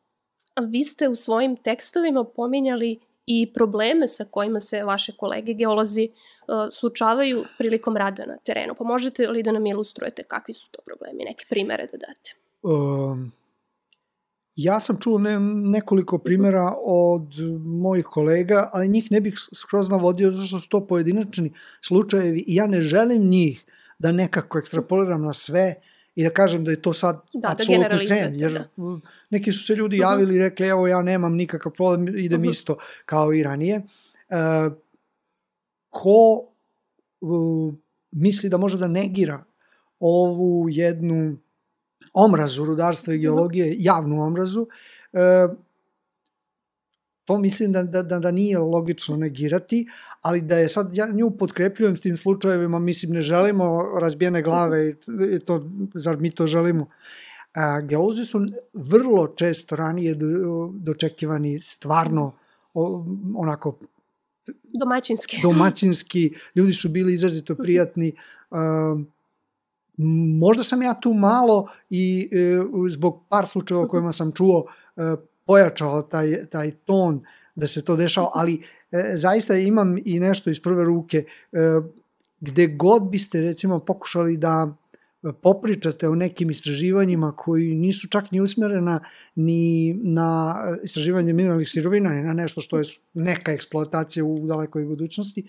[0.71, 6.55] Vi ste u svojim tekstovima pominjali i probleme sa kojima se vaše kolege geolozi uh,
[6.71, 8.75] sučavaju prilikom rada na terenu.
[8.79, 12.35] Pa možete li da nam ilustrujete kakvi su to problemi, neke primere da date?
[12.63, 13.33] Um,
[14.57, 17.29] ja sam čuo ne, nekoliko primera od
[17.65, 22.55] mojih kolega, ali njih ne bih skroz navodio zato što su to pojedinačni slučajevi i
[22.55, 23.65] ja ne želim njih
[23.99, 25.75] da nekako ekstrapoliram na sve
[26.15, 28.65] i da kažem da je to sad da, da apsolutno da cen, jer da.
[29.35, 33.33] Neki su se ljudi javili i rekli evo ja nemam nikakav problem, idem isto kao
[33.35, 33.79] i ranije.
[33.79, 34.73] Uh,
[35.91, 36.49] ko
[37.21, 37.75] uh,
[38.11, 39.45] misli da može da negira
[40.01, 41.37] ovu jednu
[42.13, 45.57] omrazu rudarstva i geologije, javnu omrazu, uh,
[47.25, 49.87] To mislim da, da, da, da nije logično negirati,
[50.21, 54.91] ali da je sad, ja nju podkrepljujem tim slučajevima, mislim ne želimo razbijene glave
[55.37, 56.87] i to, zar mi to želimo.
[57.55, 58.41] A, geolozi su
[58.73, 60.27] vrlo često ranije do,
[60.75, 62.33] dočekivani stvarno
[63.37, 63.79] onako
[64.81, 65.37] domaćinski.
[65.43, 68.13] domaćinski, ljudi su bili izrazito prijatni.
[68.51, 68.97] A,
[70.39, 74.65] možda sam ja tu malo i e, zbog par slučajeva o kojima sam čuo
[74.97, 75.01] e,
[75.47, 78.63] pojačao taj, taj ton da se to dešava, ali
[78.93, 81.59] e, zaista imam i nešto iz prve ruke e,
[82.41, 84.77] gde god biste recimo pokušali da
[85.33, 89.01] popričate o nekim istraživanjima koji nisu čak ni usmerena
[89.35, 92.85] ni na istraživanje mineralnih sirovina, ni na nešto što je
[93.15, 95.49] neka eksploatacija u dalekoj budućnosti,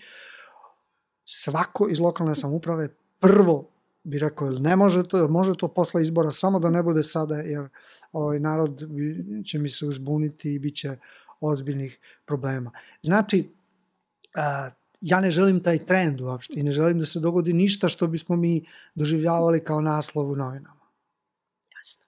[1.24, 2.88] svako iz lokalne samuprave
[3.20, 3.70] prvo
[4.04, 7.68] bi rekao, ne može to, može to posle izbora, samo da ne bude sada, jer
[8.12, 8.82] ovaj narod
[9.44, 10.96] će mi se uzbuniti i bit će
[11.40, 12.70] ozbiljnih problema.
[13.02, 13.48] Znači,
[14.34, 18.06] a, ja ne želim taj trend uopšte i ne želim da se dogodi ništa što
[18.06, 20.86] bismo mi doživljavali kao naslov u novinama.
[21.76, 22.04] Jasno.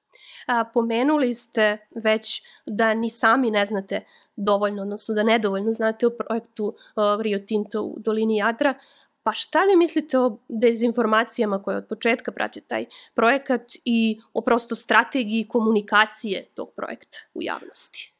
[0.46, 4.04] A, pomenuli ste već da ni sami ne znate
[4.36, 6.74] dovoljno, odnosno da nedovoljno znate o projektu
[7.22, 8.74] Rio Tinto u dolini Jadra.
[9.22, 14.76] Pa šta vi mislite o dezinformacijama koje od početka prati taj projekat i o prosto
[14.76, 18.17] strategiji komunikacije tog projekta u javnosti?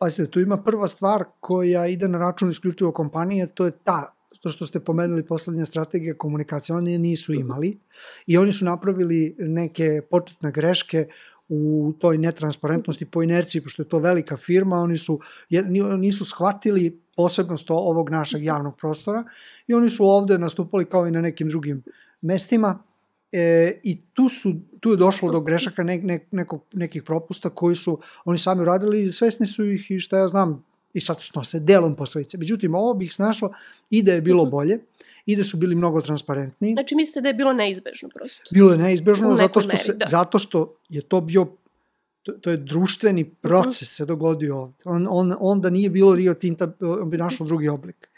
[0.00, 4.48] Pazite, tu ima prva stvar koja ide na račun isključivo kompanije, to je ta to
[4.48, 7.78] što ste pomenuli poslednja strategija komunikacije, oni nisu imali
[8.26, 11.08] i oni su napravili neke početne greške
[11.48, 15.20] u toj netransparentnosti po inerciji, pošto je to velika firma, oni su,
[15.98, 19.24] nisu shvatili posebnost ovog našeg javnog prostora
[19.66, 21.82] i oni su ovde nastupali kao i na nekim drugim
[22.20, 22.78] mestima
[23.32, 27.76] e, i tu, su, tu je došlo do grešaka ne, ne, neko, nekih propusta koji
[27.76, 30.64] su oni sami uradili svesni su ih i šta ja znam
[30.94, 32.38] i sad snose delom posledice.
[32.38, 33.52] Međutim, ovo bih snašao
[33.90, 34.50] i da je bilo mhm.
[34.50, 34.78] bolje
[35.26, 36.72] i da su bili mnogo transparentni.
[36.72, 38.42] Znači mislite da je bilo neizbežno prosto?
[38.50, 40.06] Bilo je neizbežno zato što, meri, se, da.
[40.08, 41.46] zato što je to bio
[42.22, 43.32] to, to je društveni mhm.
[43.40, 44.76] proces se dogodio ovde.
[44.84, 48.08] On, on, on da nije bilo Rio Tinta, on bi našao drugi oblik.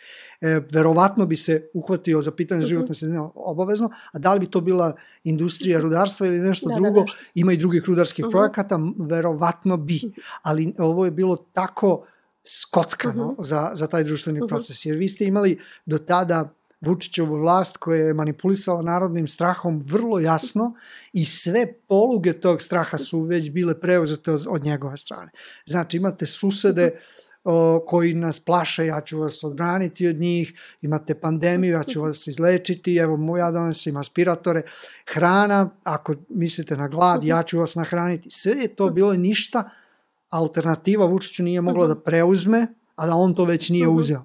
[0.40, 2.68] E, verovatno bi se uhvatio za pitanje mhm.
[2.68, 6.80] životne sredine obavezno, a da li bi to bila industrija rudarstva ili nešto da, da
[6.80, 7.18] drugo, da, nešto.
[7.34, 8.32] ima i drugih rudarskih uh -huh.
[8.32, 10.00] projekata, verovatno bi.
[10.42, 12.06] Ali ovo je bilo tako
[12.44, 13.44] skockano uh -huh.
[13.44, 14.48] za, za taj društveni uh -huh.
[14.48, 14.86] proces.
[14.86, 20.74] Jer vi ste imali do tada Vučićevu vlast koja je manipulisala narodnim strahom vrlo jasno
[21.12, 25.30] i sve poluge tog straha su već bile preuzete od, od njegove strane.
[25.66, 26.98] Znači imate susede
[27.44, 32.26] o, koji nas plaše, ja ću vas odbraniti od njih, imate pandemiju, ja ću vas
[32.26, 34.62] izlečiti, evo mu ja donosim aspiratore,
[35.06, 38.30] hrana, ako mislite na glad, ja ću vas nahraniti.
[38.30, 39.70] Sve je to bilo ništa,
[40.30, 42.66] alternativa Vučiću nije mogla da preuzme,
[42.96, 44.24] a da on to već nije uzeo.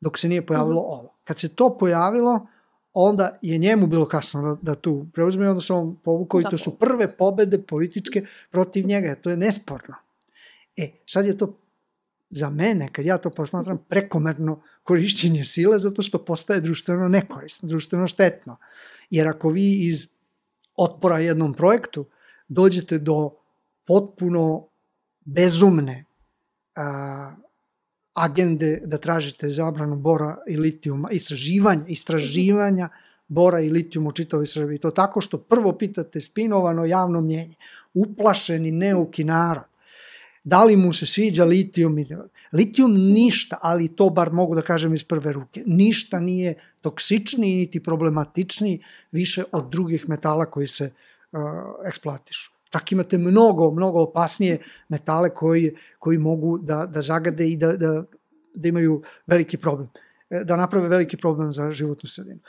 [0.00, 1.17] Dok se nije pojavilo ovo.
[1.28, 2.46] Kad se to pojavilo,
[2.92, 6.58] onda je njemu bilo kasno da, da tu preuzme, onda se on povukao i to
[6.58, 9.94] su prve pobede političke protiv njega, to je nesporno.
[10.76, 11.58] E, sad je to
[12.30, 18.06] za mene, kad ja to posmatram, prekomerno korišćenje sile zato što postaje društveno nekorisno, društveno
[18.06, 18.56] štetno.
[19.10, 20.08] Jer ako vi iz
[20.76, 22.06] otpora jednom projektu
[22.48, 23.30] dođete do
[23.86, 24.68] potpuno
[25.24, 26.04] bezumne
[26.76, 27.34] a,
[28.18, 32.88] agende da tražite zabranu bora i litijuma, istraživanja, istraživanja
[33.28, 34.78] bora i litijuma u čitavoj Srbiji.
[34.78, 37.54] To tako što prvo pitate spinovano javno mnjenje,
[37.94, 39.64] uplašeni neuki narod,
[40.44, 41.96] da li mu se sviđa litijum
[42.52, 47.82] Litijum ništa, ali to bar mogu da kažem iz prve ruke, ništa nije toksičniji niti
[47.82, 48.80] problematičniji
[49.12, 50.90] više od drugih metala koji se
[51.32, 51.40] uh,
[51.86, 52.57] eksploatišu.
[52.70, 58.04] Čak imate mnogo, mnogo opasnije metale koji, koji mogu da, da zagade i da, da,
[58.54, 59.88] da imaju veliki problem,
[60.30, 62.40] e, da naprave veliki problem za životnu sredinu.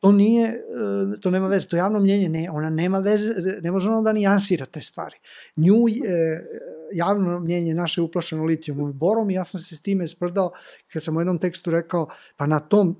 [0.00, 3.90] To nije, e, to nema veze, to javno mnjenje, ne, ona nema veze, ne može
[3.90, 5.16] ona da nijansira te stvari.
[5.56, 6.44] Nju, e,
[6.92, 10.52] javno mnjenje naše je uplašeno litijumom i borom i ja sam se s time sprdao
[10.92, 12.96] kad sam u jednom tekstu rekao, pa na tom,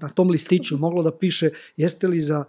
[0.00, 2.44] na tom listiću moglo da piše jeste li za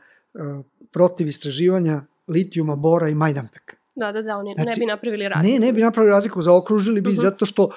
[0.92, 3.80] protiv istraživanja litijuma, bora i majdanpeka.
[4.00, 5.54] Da, da, da, oni znači, ne bi napravili razliku.
[5.54, 7.20] Ne, ne bi napravili razliku, zaokružili bi uh mhm.
[7.20, 7.24] -huh.
[7.24, 7.70] zato što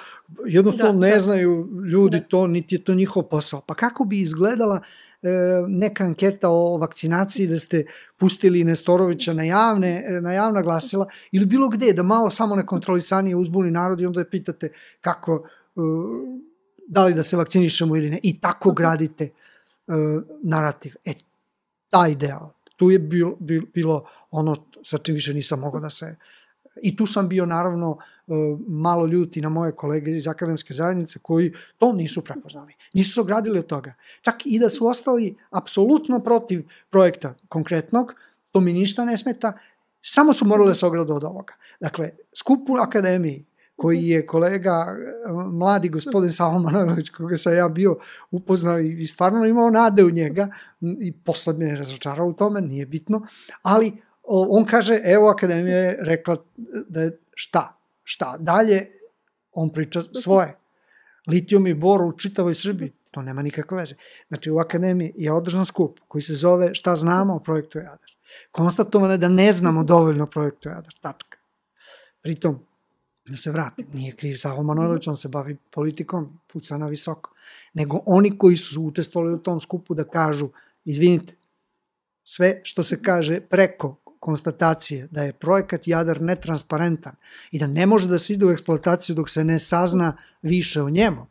[0.45, 1.19] jednostavno da, ne da.
[1.19, 2.25] znaju ljudi da.
[2.25, 3.61] to, niti je to njihov posao.
[3.67, 4.81] Pa kako bi izgledala
[5.21, 5.29] e,
[5.67, 7.85] neka anketa o vakcinaciji da ste
[8.17, 13.71] pustili Nestorovića na, javne, na javna glasila ili bilo gde, da malo samo nekontrolisanije uzbuni
[13.71, 15.79] narod i onda je pitate kako, e,
[16.87, 18.19] da li da se vakcinišemo ili ne.
[18.23, 18.75] I tako mhm.
[18.75, 19.31] gradite e,
[20.43, 20.95] narativ.
[21.05, 21.13] E,
[21.89, 23.37] taj ideal tu je bilo,
[23.73, 26.15] bilo ono sa čim više nisam mogao da se...
[26.81, 28.31] I tu sam bio naravno e,
[28.67, 32.73] malo ljuti na moje kolege iz akademske zajednice koji to nisu prepoznali.
[32.93, 33.93] Nisu se ogradili od toga.
[34.21, 38.13] Čak i da su ostali apsolutno protiv projekta konkretnog,
[38.51, 39.53] to mi ništa ne smeta,
[40.01, 41.53] samo su morali da se ograde od ovoga.
[41.79, 44.95] Dakle, skup u akademiji koji je kolega,
[45.51, 47.97] mladi gospodin Savo Manojlović, koga sam ja bio
[48.31, 50.47] upoznao i stvarno imao nade u njega
[50.81, 53.27] i posle me je razočarao u tome, nije bitno,
[53.61, 53.93] ali
[54.27, 56.37] on kaže, evo Akademija je rekla
[56.89, 58.87] da je šta, šta, dalje
[59.51, 60.57] on priča svoje.
[61.27, 63.95] Litijum i bor u čitavoj Srbiji, to nema nikakve veze.
[64.27, 68.11] Znači u Akademiji je održan skup koji se zove Šta znamo o projektu Jadar.
[68.51, 71.37] Konstatovano je da ne znamo dovoljno o projektu Jadar, tačka.
[72.21, 72.59] Pritom,
[73.25, 77.31] da se vratim, nije kriv Savo Manojlović, on se bavi politikom, puca na visoko,
[77.73, 80.49] nego oni koji su učestvovali u tom skupu da kažu,
[80.85, 81.33] izvinite,
[82.23, 87.15] sve što se kaže preko konstatacije da je projekat Jadar netransparentan
[87.51, 90.89] i da ne može da se ide u eksploataciju dok se ne sazna više o
[90.89, 91.27] njemu,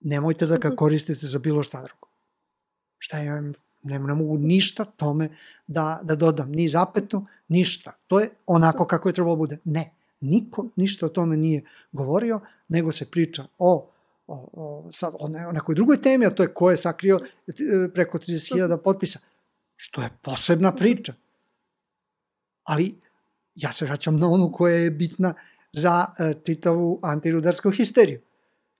[0.00, 0.76] nemojte da ga mhm.
[0.76, 2.08] koristite za bilo šta drugo.
[2.98, 5.28] Šta ja ne, ne mogu ništa tome
[5.66, 7.92] da, da dodam, ni zapetu, ništa.
[8.06, 9.58] To je onako kako je trebalo da bude.
[9.64, 9.90] Ne.
[10.22, 13.92] Niko ništa o tome nije govorio, nego se priča o
[14.26, 17.18] o, o, sad, o, ne, o nekoj drugoj temi, a to je ko je sakrio
[17.48, 17.52] e,
[17.94, 19.18] preko 30.000 potpisa,
[19.76, 21.14] što je posebna priča.
[22.64, 22.94] Ali
[23.54, 25.34] ja se vraćam na onu koja je bitna
[25.72, 28.20] za e, čitavu antirudarsku histeriju.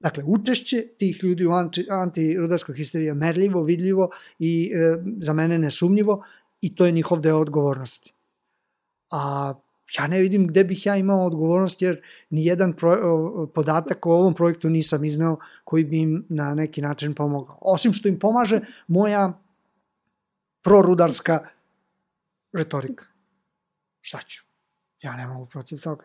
[0.00, 5.58] Dakle, učešće tih ljudi u anti, antirudarskoj histeriji je merljivo, vidljivo i e, za mene
[5.58, 6.24] nesumnjivo
[6.60, 8.12] i to je njihov deo odgovornosti.
[9.10, 9.54] A
[9.98, 12.74] ja ne vidim gde bih ja imao odgovornost jer ni jedan
[13.54, 17.58] podatak o ovom projektu nisam izneo koji bi im na neki način pomogao.
[17.60, 19.40] Osim što im pomaže moja
[20.62, 21.48] prorudarska
[22.52, 23.04] retorika.
[24.00, 24.44] Šta ću?
[25.02, 26.04] Ja ne mogu protiv toga.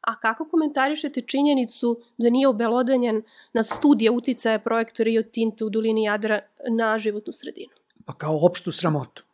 [0.00, 6.04] A kako komentarišete činjenicu da nije obelodanjen na studije uticaja projekta Rio Tinto u dolini
[6.04, 6.40] Jadra
[6.70, 7.72] na životnu sredinu?
[8.04, 9.24] Pa kao opštu sramotu.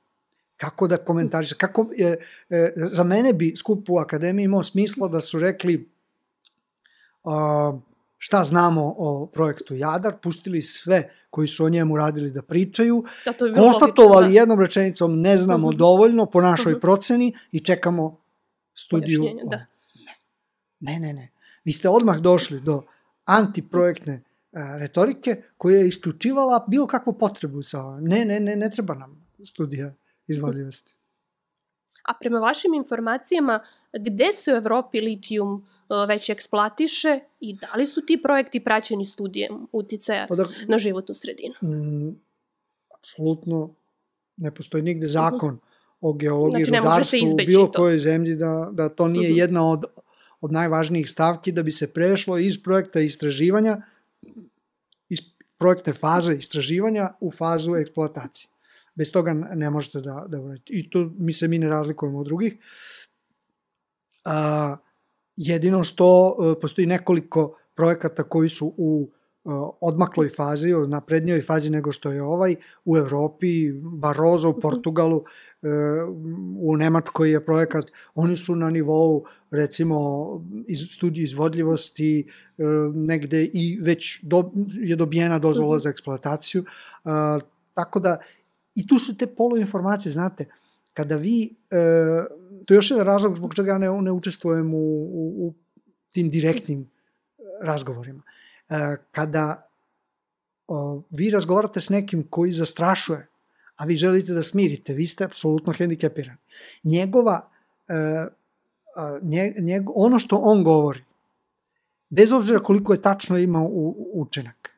[0.58, 1.52] Kako da komentariš?
[1.52, 2.16] Kako, e,
[2.50, 5.88] e, za mene bi skup u akademiji imao smisla da su rekli
[7.24, 7.78] a,
[8.18, 13.32] šta znamo o projektu Jadar, pustili sve koji su o njemu radili da pričaju, da,
[13.54, 14.40] konstatovali logično, da.
[14.40, 15.76] jednom rečenicom ne znamo uh mhm.
[15.76, 15.78] -huh.
[15.78, 16.78] dovoljno po našoj uh mhm.
[16.78, 16.80] -huh.
[16.80, 18.20] proceni i čekamo
[18.74, 19.24] studiju.
[19.50, 19.66] Da.
[20.80, 21.30] Ne, ne, ne.
[21.64, 22.82] Vi ste odmah došli do
[23.24, 28.04] antiprojektne a, retorike koja je isključivala bilo kakvu potrebu sa ovim.
[28.04, 29.94] Ne, ne, ne, ne treba nam studija
[30.28, 30.94] izvodljivosti.
[32.04, 33.60] A prema vašim informacijama,
[33.92, 35.66] gde se u Evropi litijum
[36.08, 41.14] već eksploatiše i da li su ti projekti praćeni studijem uticaja pa da, na životnu
[41.14, 41.54] sredinu?
[41.62, 42.20] Mm,
[42.98, 43.74] apsolutno
[44.36, 46.00] ne postoji nigde zakon uh -huh.
[46.00, 47.72] o geologiji znači, rudarstvu u bilo to.
[47.72, 49.38] kojoj zemlji da, da to nije uh -huh.
[49.38, 49.84] jedna od,
[50.40, 53.82] od najvažnijih stavki da bi se prešlo iz projekta istraživanja
[55.08, 55.18] iz
[55.58, 58.50] projektne faze istraživanja u fazu eksploatacije.
[58.98, 60.72] Bez toga ne možete da, da uradite.
[60.74, 62.56] I to mi se mi ne razlikujemo od drugih.
[64.24, 64.76] A,
[65.38, 69.48] jedino što e, postoji nekoliko projekata koji su u e,
[69.80, 74.60] odmakloj fazi, na prednjoj fazi nego što je ovaj, u Evropi, Barozo u mhm.
[74.60, 75.22] Portugalu,
[75.62, 75.68] e,
[76.60, 77.84] u Nemačkoj je projekat,
[78.14, 80.26] oni su na nivou recimo
[80.66, 82.26] iz, studiju izvodljivosti
[82.94, 85.80] negde i već do, je dobijena dozvola mhm.
[85.80, 86.64] za eksploataciju,
[87.74, 88.18] tako da
[88.74, 90.46] I tu su te poluinformacije, znate,
[90.94, 91.76] kada vi, e,
[92.66, 95.54] to je još jedan razlog zbog čega ja ne, ne učestvujem u, u, u
[96.12, 96.90] tim direktnim
[97.62, 98.22] razgovorima.
[98.68, 99.68] E, kada
[100.68, 103.26] o, vi razgovarate s nekim koji zastrašuje,
[103.76, 106.38] a vi želite da smirite, vi ste apsolutno hendikepirani.
[106.84, 107.50] Njegova,
[107.88, 108.26] e,
[109.22, 111.04] nje, njeg, ono što on govori,
[112.08, 114.70] bez obzira koliko je tačno ima u, učinak,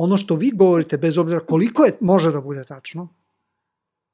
[0.00, 3.08] ono što vi govorite, bez obzira koliko je, može da bude tačno,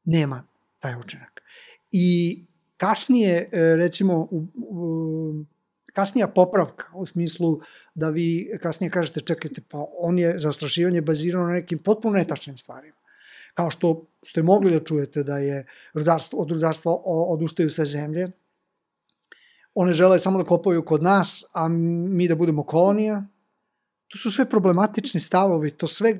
[0.04, 0.42] nema
[0.78, 1.42] taj učinak.
[1.90, 2.38] I
[2.76, 5.44] kasnije, e, recimo, u, u,
[5.92, 7.60] kasnija popravka, u smislu
[7.94, 12.96] da vi kasnije kažete, čekajte, pa on je zastrašivanje bazirano na nekim potpuno netačnim stvarima.
[13.54, 18.30] Kao što ste mogli da čujete da je rudarstvo, od rudarstva odustaju sve zemlje,
[19.74, 23.26] one žele samo da kopaju kod nas, a mi da budemo kolonija,
[24.08, 26.18] To su sve problematični stavovi, to sve,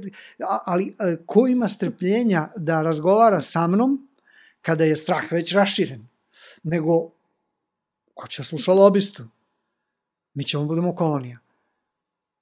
[0.64, 4.08] ali e, ko ima strpljenja da razgovara sa mnom
[4.62, 6.08] kada je strah već raširen,
[6.62, 7.10] nego
[8.14, 9.24] ko će sluša lobistu?
[10.34, 11.38] Mi ćemo da budemo kolonija.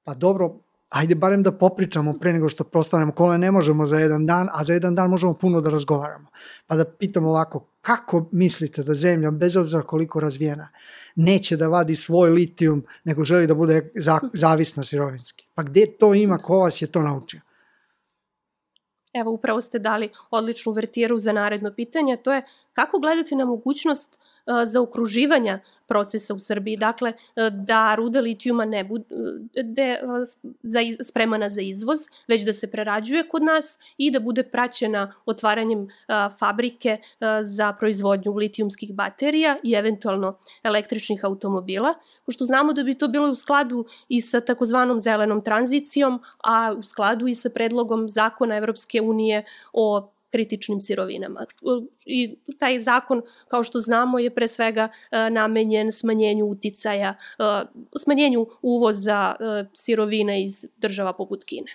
[0.05, 0.57] Pa dobro,
[0.93, 4.65] ajde barem da popričamo pre nego što postanemo kole, ne možemo za jedan dan, a
[4.65, 6.29] za jedan dan možemo puno da razgovaramo.
[6.67, 10.69] Pa da pitamo ovako, kako mislite da zemlja, bez obzira koliko razvijena,
[11.17, 15.49] neće da vadi svoj litijum, nego želi da bude za, zavisna sirovinski?
[15.55, 17.41] Pa gde to ima, ko vas je to naučio?
[19.13, 24.19] Evo, upravo ste dali odličnu vertijeru za naredno pitanje, to je kako gledate na mogućnost
[24.65, 26.77] za okruživanja procesa u Srbiji.
[26.77, 27.13] Dakle,
[27.51, 30.01] da ruda litijuma ne bude
[30.63, 35.89] za, spremana za izvoz, već da se prerađuje kod nas i da bude praćena otvaranjem
[36.39, 36.99] fabrike
[37.43, 41.95] za proizvodnju litijumskih baterija i eventualno električnih automobila,
[42.27, 46.83] pošto znamo da bi to bilo u skladu i sa takozvanom zelenom tranzicijom, a u
[46.83, 51.47] skladu i sa predlogom zakona Evropske unije o kritičnim sirovinama.
[52.07, 57.43] I taj zakon, kao što znamo, je pre svega e, namenjen smanjenju uticaja, e,
[57.99, 61.73] smanjenju uvoza e, sirovina iz država poput Kine.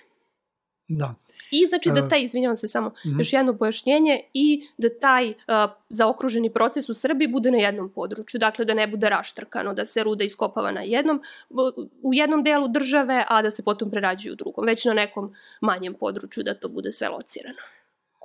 [0.88, 1.14] Da.
[1.50, 3.18] I znači da taj, izvinjavam se samo, mm -hmm.
[3.20, 5.34] još jedno pojašnjenje, i da taj uh,
[5.88, 10.02] zaokruženi proces u Srbiji bude na jednom području, dakle da ne bude raštrkano, da se
[10.04, 11.22] ruda iskopava na jednom,
[12.02, 15.94] u jednom delu države, a da se potom prerađuje u drugom, već na nekom manjem
[15.94, 17.77] području da to bude sve locirano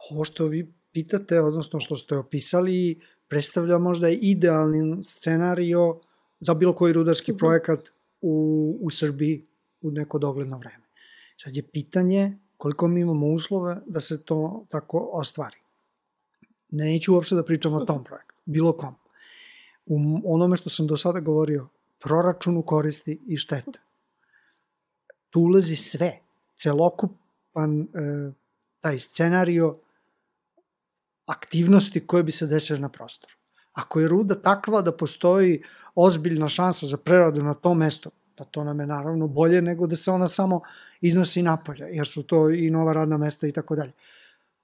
[0.10, 6.00] ovo što vi pitate, odnosno što ste opisali, predstavlja možda idealni scenario
[6.40, 7.40] za bilo koji rudarski mm -hmm.
[7.40, 7.90] projekat
[8.22, 9.48] u, u Srbiji
[9.82, 10.84] u neko dogledno vreme.
[11.38, 15.58] Sad je pitanje koliko mi imamo uslove da se to tako ostvari.
[16.70, 18.96] Neću uopšte da pričam o tom projektu, bilo kom.
[19.86, 21.68] U onome što sam do sada govorio,
[22.00, 23.80] proračunu koristi i štete.
[25.30, 26.20] tu ulazi sve,
[26.58, 27.86] celokupan e,
[28.80, 29.78] taj scenario
[31.26, 33.34] aktivnosti koje bi se desile na prostoru.
[33.74, 35.64] Ako je ruda takva da postoji
[35.96, 39.96] ozbiljna šansa za preradu na tom mestu, pa to nam je naravno bolje nego da
[39.96, 40.62] se ona samo
[41.02, 43.92] iznosi napolje, jer su to i nova radna mesta i tako dalje.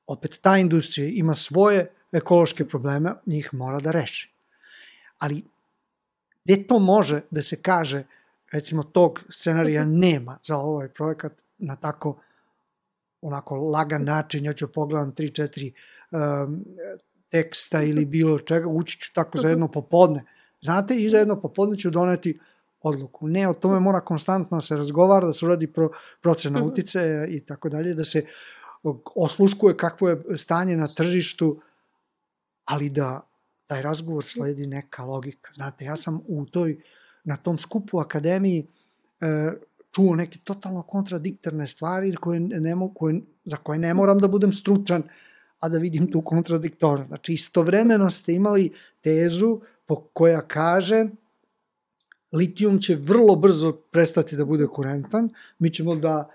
[0.08, 4.32] Opet, ta industrija ima svoje ekološke probleme, njih mora da reši.
[5.18, 5.44] Ali,
[6.46, 8.04] gde to može da se kaže,
[8.52, 10.00] recimo, tog scenarija mhm.
[10.00, 12.22] nema za ovaj projekat na tako
[13.22, 15.72] onako lagan način, ja ću pogledam 3-4
[16.12, 16.66] um,
[17.30, 20.24] teksta ili bilo čega, ući ću tako za jedno popodne.
[20.62, 22.40] Znate, i za jedno popodne ću doneti
[22.82, 23.28] odluku.
[23.28, 25.90] Ne, o tome mora konstantno da se razgovara, da se uradi pro,
[26.22, 26.68] procena mhm.
[26.68, 28.26] utice i tako dalje, da se
[29.16, 31.62] osluškuje kakvo je stanje na tržištu,
[32.66, 33.30] ali da
[33.68, 35.52] taj razgovor sledi neka logika.
[35.54, 36.78] Znate, ja sam u toj,
[37.24, 38.68] na tom skupu akademiji
[39.22, 39.52] e,
[39.92, 44.54] čuo neke totalno kontradiktorne stvari koje ne mo, koje, za koje ne moram da budem
[44.54, 45.04] stručan,
[45.60, 47.08] a da vidim tu kontradiktornost.
[47.08, 51.06] Znači, istovremeno ste imali tezu po koja kaže
[52.32, 55.30] litijum će vrlo brzo prestati da bude kurentan,
[55.60, 56.30] mi ćemo da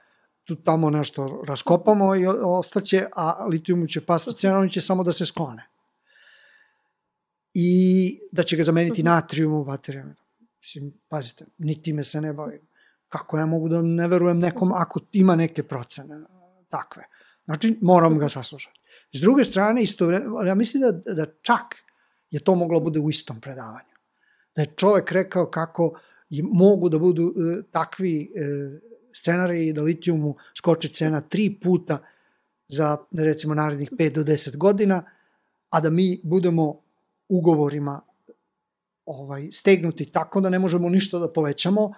[0.45, 5.27] tu tamo nešto raskopamo i ostaće, a litijumu će pasti cena, će samo da se
[5.27, 5.69] sklone.
[7.55, 9.09] I da će ga zameniti mhm.
[9.09, 10.15] natrijum u baterijama.
[10.61, 12.61] Mislim, pazite, ni time se ne bavim.
[13.09, 16.21] Kako ja mogu da ne verujem nekom ako ima neke procene
[16.69, 17.05] takve.
[17.45, 18.81] Znači, moram ga saslušati.
[19.15, 20.11] S druge strane, isto,
[20.47, 21.75] ja mislim da, da čak
[22.31, 23.95] je to moglo bude u istom predavanju.
[24.57, 25.99] Da je čovek rekao kako
[26.43, 28.29] mogu da budu e, takvi e,
[29.15, 31.99] scenariji da litijumu skoči cena tri puta
[32.69, 35.05] za recimo narednih 5 do 10 godina,
[35.71, 36.81] a da mi budemo
[37.29, 38.01] ugovorima
[39.07, 41.93] ovaj stegnuti tako da ne možemo ništa da povećamo,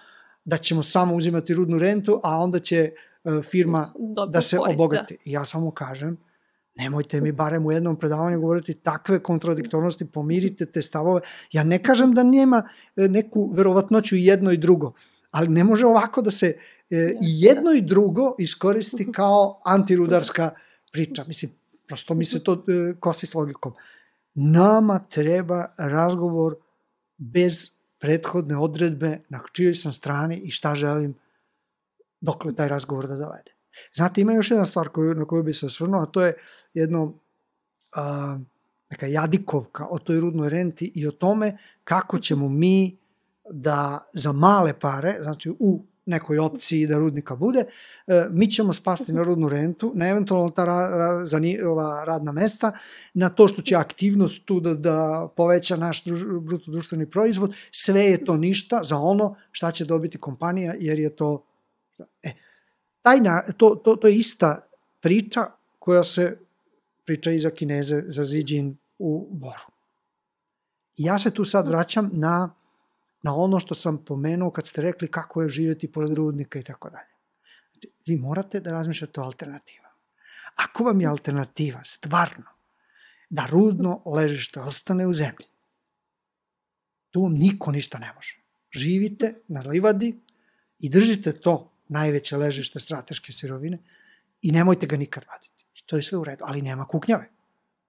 [0.45, 2.91] da ćemo samo uzimati rudnu rentu, a onda će e,
[3.41, 4.83] firma Dobre da se korista.
[4.83, 5.17] obogati.
[5.25, 6.17] Ja samo kažem,
[6.77, 11.21] nemojte mi barem u jednom predavanju govoriti takve kontradiktornosti, pomirite te stavove.
[11.51, 14.93] Ja ne kažem da nema e, neku verovatnoću i jedno i drugo,
[15.31, 16.55] ali ne može ovako da se e,
[17.21, 20.49] i jedno i drugo iskoristi kao antirudarska
[20.91, 21.23] priča.
[21.27, 21.51] Mislim,
[21.87, 23.73] prosto mi se to e, kosi s logikom.
[24.33, 26.55] Nama treba razgovor
[27.17, 31.15] bez prethodne odredbe na čijoj sam strani i šta želim
[32.21, 33.56] dokle taj razgovor da dovede.
[33.95, 36.33] Znate, ima još jedna stvar koju, na koju bi se osvrnuo, a to je
[36.73, 37.13] jedno
[37.95, 38.37] a,
[38.89, 42.97] neka jadikovka o toj rudnoj renti i o tome kako ćemo mi
[43.51, 47.65] da za male pare, znači u nekoj opciji da rudnika bude,
[48.07, 52.31] e, mi ćemo spasti na rudnu rentu, na eventualno ta ra, ra, za ova radna
[52.31, 52.71] mesta,
[53.13, 58.01] na to što će aktivnost tu da, da poveća naš druž, bruto društveni proizvod, sve
[58.01, 61.45] je to ništa za ono šta će dobiti kompanija, jer je to...
[62.23, 62.31] E,
[63.07, 64.67] taj na, to, to, to je ista
[64.99, 65.45] priča
[65.79, 66.39] koja se
[67.05, 69.71] priča i za Kineze, za Zijin u Boru.
[70.97, 72.53] I ja se tu sad vraćam na
[73.23, 76.89] na ono što sam pomenuo kad ste rekli kako je živjeti pored rudnika i tako
[76.89, 77.09] dalje.
[77.71, 79.93] Znači, vi morate da razmišljate o alternativama.
[80.55, 82.45] Ako vam je alternativa stvarno
[83.29, 85.47] da rudno ležište ostane u zemlji,
[87.11, 88.37] tu vam niko ništa ne može.
[88.71, 90.19] Živite na livadi
[90.79, 93.77] i držite to najveće ležište strateške sirovine
[94.41, 95.65] i nemojte ga nikad vaditi.
[95.75, 97.29] I to je sve u redu, ali nema kuknjave.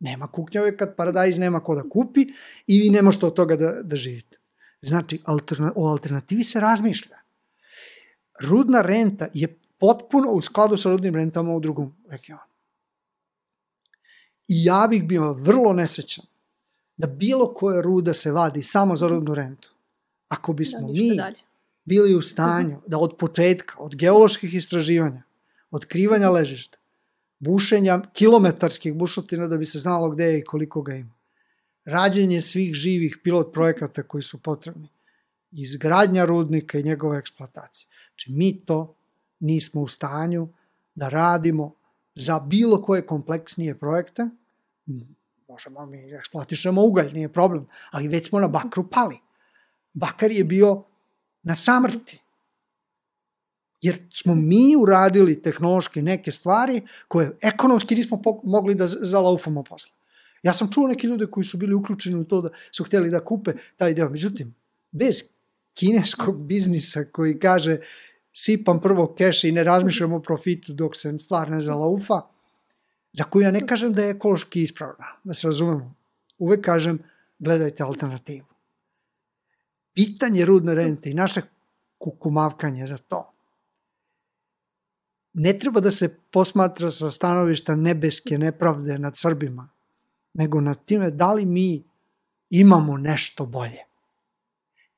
[0.01, 2.27] Nema kuknjave kad paradajz nema ko da kupi
[2.67, 4.39] i vi ne možete od toga da, da živite.
[4.81, 7.19] Znači, alterna, o alternativi se razmišlja.
[8.41, 12.49] Rudna renta je potpuno u skladu sa rudnim rentama u drugom regionu.
[14.49, 16.25] I ja bih bio vrlo nesrećan
[16.97, 19.75] da bilo koja ruda se vadi samo za rudnu rentu.
[20.29, 21.48] Ako bismo da, mi dalje.
[21.89, 25.23] Bili u stanju da od početka, od geoloških istraživanja,
[25.71, 26.79] otkrivanja ležišta,
[27.39, 31.15] bušenja kilometarskih bušotina da bi se znalo gde je i koliko ga ima,
[31.85, 34.89] rađenje svih živih pilot projekata koji su potrebni,
[35.51, 37.89] izgradnja rudnika i njegova eksploatacija.
[38.11, 38.95] Znači, mi to
[39.41, 40.49] nismo u stanju
[40.95, 41.75] da radimo
[42.15, 44.29] za bilo koje kompleksnije projekte,
[45.49, 49.19] možemo mi eksploatišemo ugalj, nije problem, ali već smo na bakru pali.
[49.93, 50.85] Bakar je bio
[51.49, 52.21] na samrti.
[53.81, 59.95] Jer smo mi uradili tehnološki neke stvari koje ekonomski nismo mogli da zalaufamo posle.
[60.43, 63.25] Ja sam čuo neke ljude koji su bili uključeni u to da su hteli da
[63.25, 64.11] kupe taj deo.
[64.11, 64.55] Međutim,
[64.91, 65.23] bez
[65.75, 67.79] kineskog biznisa koji kaže
[68.33, 72.21] sipam prvo keše i ne razmišljam o profitu dok se stvar ne zalaufa,
[73.13, 75.95] za koju ja ne kažem da je ekološki ispravna, da se razumemo.
[76.39, 76.99] Uvek kažem,
[77.39, 78.58] gledajte alternativu.
[79.99, 81.43] Pitanje rudne rente i naše
[81.99, 83.25] kukumavkanje za to
[85.39, 89.69] ne treba da se posmatra sa stanovišta nebeske nepravde nad Srbima,
[90.35, 91.85] nego nad time da li mi
[92.51, 93.85] imamo nešto bolje.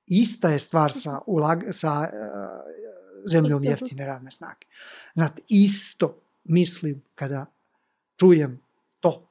[0.07, 2.09] Ista je stvar sa, ulag, sa uh,
[3.31, 4.67] zemljom jeftine radne snage.
[5.15, 7.47] Znate, isto mislim kada
[8.17, 8.61] čujem
[9.01, 9.29] to.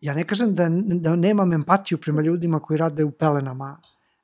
[0.00, 3.80] Ja ne kažem da, da nemam empatiju prema ljudima koji rade u pelenama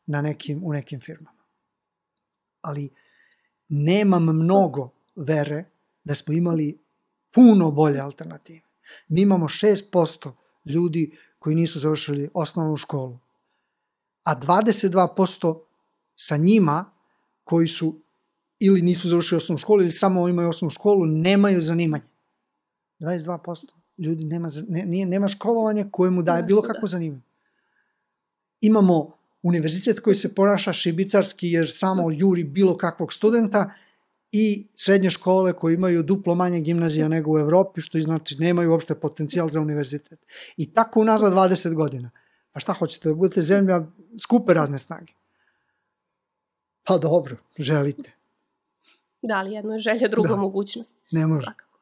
[0.07, 1.43] na nekim, u nekim firmama.
[2.61, 2.91] Ali
[3.69, 5.65] nemam mnogo vere
[6.05, 6.79] da smo imali
[7.31, 8.67] puno bolje alternative.
[9.09, 10.33] Mi imamo 6%
[10.65, 13.19] ljudi koji nisu završili osnovnu školu,
[14.25, 15.61] a 22%
[16.15, 16.85] sa njima
[17.45, 18.01] koji su
[18.59, 22.05] ili nisu završili osnovnu školu ili samo imaju osnovnu školu, nemaju zanimanje.
[23.01, 27.23] 22% ljudi nema, ne, nije, nema školovanja koje mu daje bilo kakvo zanimanje.
[28.61, 33.71] Imamo univerzitet koji se ponaša šibicarski jer samo juri bilo kakvog studenta
[34.33, 38.95] i srednje škole koje imaju duplo manje gimnazija nego u Evropi, što znači nemaju uopšte
[38.95, 40.19] potencijal za univerzitet.
[40.57, 42.11] I tako unazad 20 godina.
[42.53, 43.87] Pa šta hoćete, da budete zemlja
[44.23, 45.13] skupe radne snage?
[46.85, 48.11] Pa dobro, želite.
[49.23, 50.37] Da, ali jedno je želja, druga da.
[50.37, 50.95] mogućnost.
[51.11, 51.43] Ne može.
[51.43, 51.79] Svakako.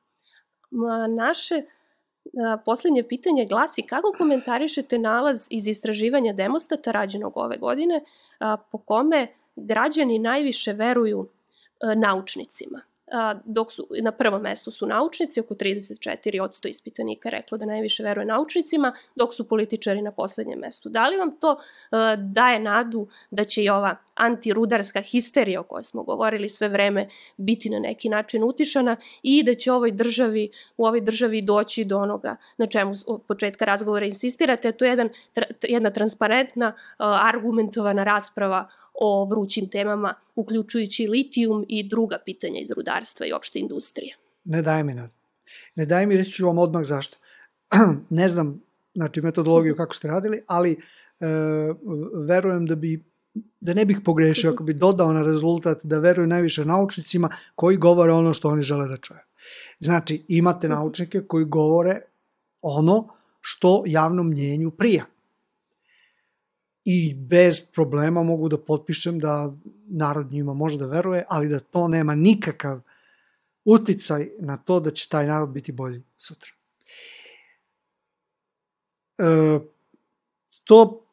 [0.71, 1.55] Ma, naše
[2.65, 8.05] poslednje pitanje glasi kako komentarišete nalaz iz istraživanja demostata rađenog ove godine
[8.71, 11.29] po kome građani najviše veruju
[11.81, 12.81] a, naučnicima?
[13.45, 18.93] Dok su na prvom mestu su naučnici, oko 34% ispitanika reklo da najviše veruje naučnicima,
[19.15, 20.89] dok su političari na poslednjem mestu.
[20.89, 21.57] Da li vam to
[22.19, 27.71] daje nadu da će i ova antirudarska histerija o kojoj smo govorili sve vreme biti
[27.71, 32.37] na neki način utišana i da će ovoj državi, u ovoj državi doći do onoga
[32.57, 35.09] na čemu od početka razgovora insistirate, to je jedan,
[35.63, 43.33] jedna transparentna, argumentovana rasprava o vrućim temama, uključujući litijum i druga pitanja iz rudarstva i
[43.33, 44.17] opšte industrije.
[44.45, 45.11] Ne daje mi nad.
[45.75, 47.17] Ne daje mi, reći ću vam odmah zašto.
[48.11, 48.63] ne znam,
[48.95, 50.77] znači, metodologiju kako ste radili, ali e,
[52.27, 53.05] verujem da bi
[53.61, 58.13] da ne bih pogrešio ako bi dodao na rezultat da veruju najviše naučnicima koji govore
[58.13, 59.21] ono što oni žele da čuje.
[59.79, 62.01] Znači, imate naučnike koji govore
[62.63, 63.09] ono
[63.41, 65.05] što javnom mnjenju prija
[66.85, 69.53] i bez problema mogu da potpišem da
[69.87, 72.81] narod njima može da veruje, ali da to nema nikakav
[73.65, 76.51] uticaj na to da će taj narod biti bolji sutra.
[79.19, 79.59] E,
[80.65, 81.05] to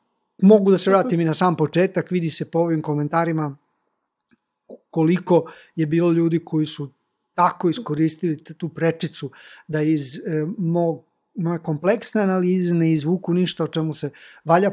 [0.42, 3.58] mogu da se vratim i na sam početak, vidi se po ovim komentarima
[4.90, 6.92] koliko je bilo ljudi koji su
[7.34, 9.32] tako iskoristili tu prečicu
[9.68, 11.11] da iz e, mog
[11.64, 14.10] kompleksne analize ne izvuku ništa o čemu se
[14.46, 14.72] valja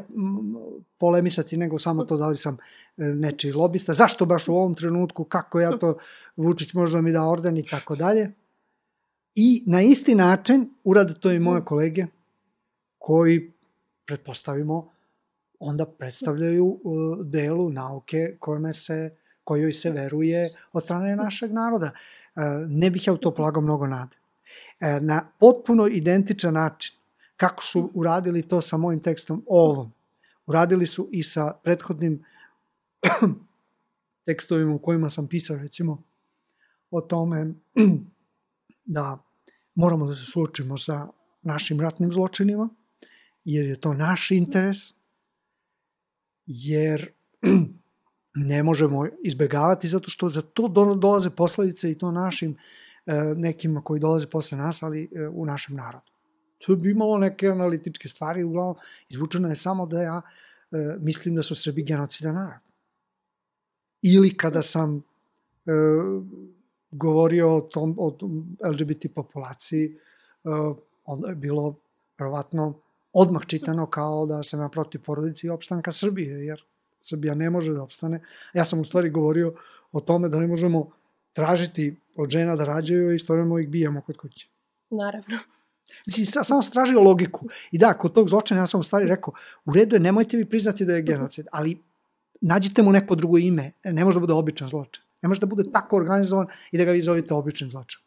[0.99, 5.25] polemisati, nego samo to da li sam e, nečiji lobista, zašto baš u ovom trenutku,
[5.25, 5.97] kako ja to,
[6.37, 8.33] Vučić možda mi da orden i tako dalje.
[9.35, 12.07] I na isti način urade to i moje kolege
[12.99, 13.53] koji,
[14.07, 14.89] pretpostavimo,
[15.59, 16.79] onda predstavljaju e,
[17.25, 21.87] delu nauke kojome se, kojoj se veruje od strane našeg naroda.
[21.87, 24.17] E, ne bih ja u to polagao mnogo nade.
[24.81, 26.99] E, na potpuno identičan način
[27.37, 29.93] kako su uradili to sa mojim tekstom ovom.
[30.47, 32.25] Uradili su i sa prethodnim
[34.27, 36.03] tekstovima u kojima sam pisao recimo
[36.91, 37.55] o tome
[38.85, 39.19] da
[39.75, 41.09] moramo da se suočimo sa
[41.43, 42.69] našim ratnim zločinima,
[43.45, 44.77] jer je to naš interes,
[46.47, 47.13] jer
[48.51, 52.88] ne možemo izbegavati zato što za to dolaze posledice i to našim E,
[53.37, 56.13] nekima koji dolaze posle nas, ali e, u našem narodu.
[56.59, 58.77] To bi imalo neke analitičke stvari, uglavnom
[59.09, 60.23] izvučeno je samo da ja
[60.71, 62.61] e, mislim da su Srbi genocida narod.
[64.03, 65.03] Ili kada sam
[66.91, 68.17] govorio o tom o
[68.71, 69.99] LGBT populaciji,
[71.05, 71.75] onda je bilo
[72.19, 72.81] verovatno
[73.13, 76.65] odmah čitano kao da sam ja protiv porodice i opštanka Srbije, jer
[77.01, 78.23] Srbija ne može da opstane.
[78.55, 79.55] Ja sam u stvari govorio
[79.93, 80.91] o tome da ne možemo
[81.39, 84.49] tražiti od žena da rađaju i istovremeno ih bijemo kod kuće.
[84.91, 85.39] Naravno.
[86.07, 87.47] Mislim, sa, samo sam tražio logiku.
[87.71, 89.35] I da, kod tog zločina ja sam u stvari rekao,
[89.65, 91.79] u redu je, nemojte vi priznati da je genocid, ali
[92.41, 93.73] nađite mu neko drugo ime.
[93.85, 95.05] Ne može da bude običan zločin.
[95.23, 98.05] Ne može da bude tako organizovan i da ga vi zovete običnim zločinom.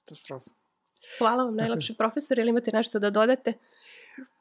[0.00, 0.50] Katastrofa.
[1.18, 2.38] Hvala vam, najlepši profesor.
[2.38, 3.52] Ili imate nešto da dodate?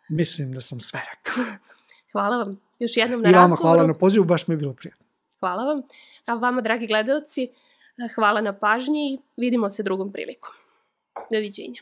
[0.09, 1.43] Mislim da sam sve rekao.
[2.13, 3.47] Hvala vam još jednom na razgovoru.
[3.47, 5.05] I vama hvala na pozivu, baš mi je bilo prijatno.
[5.39, 5.81] Hvala vam.
[6.27, 7.47] A vama, dragi gledalci,
[8.15, 10.53] hvala na pažnji i vidimo se drugom prilikom.
[11.31, 11.81] Doviđenja.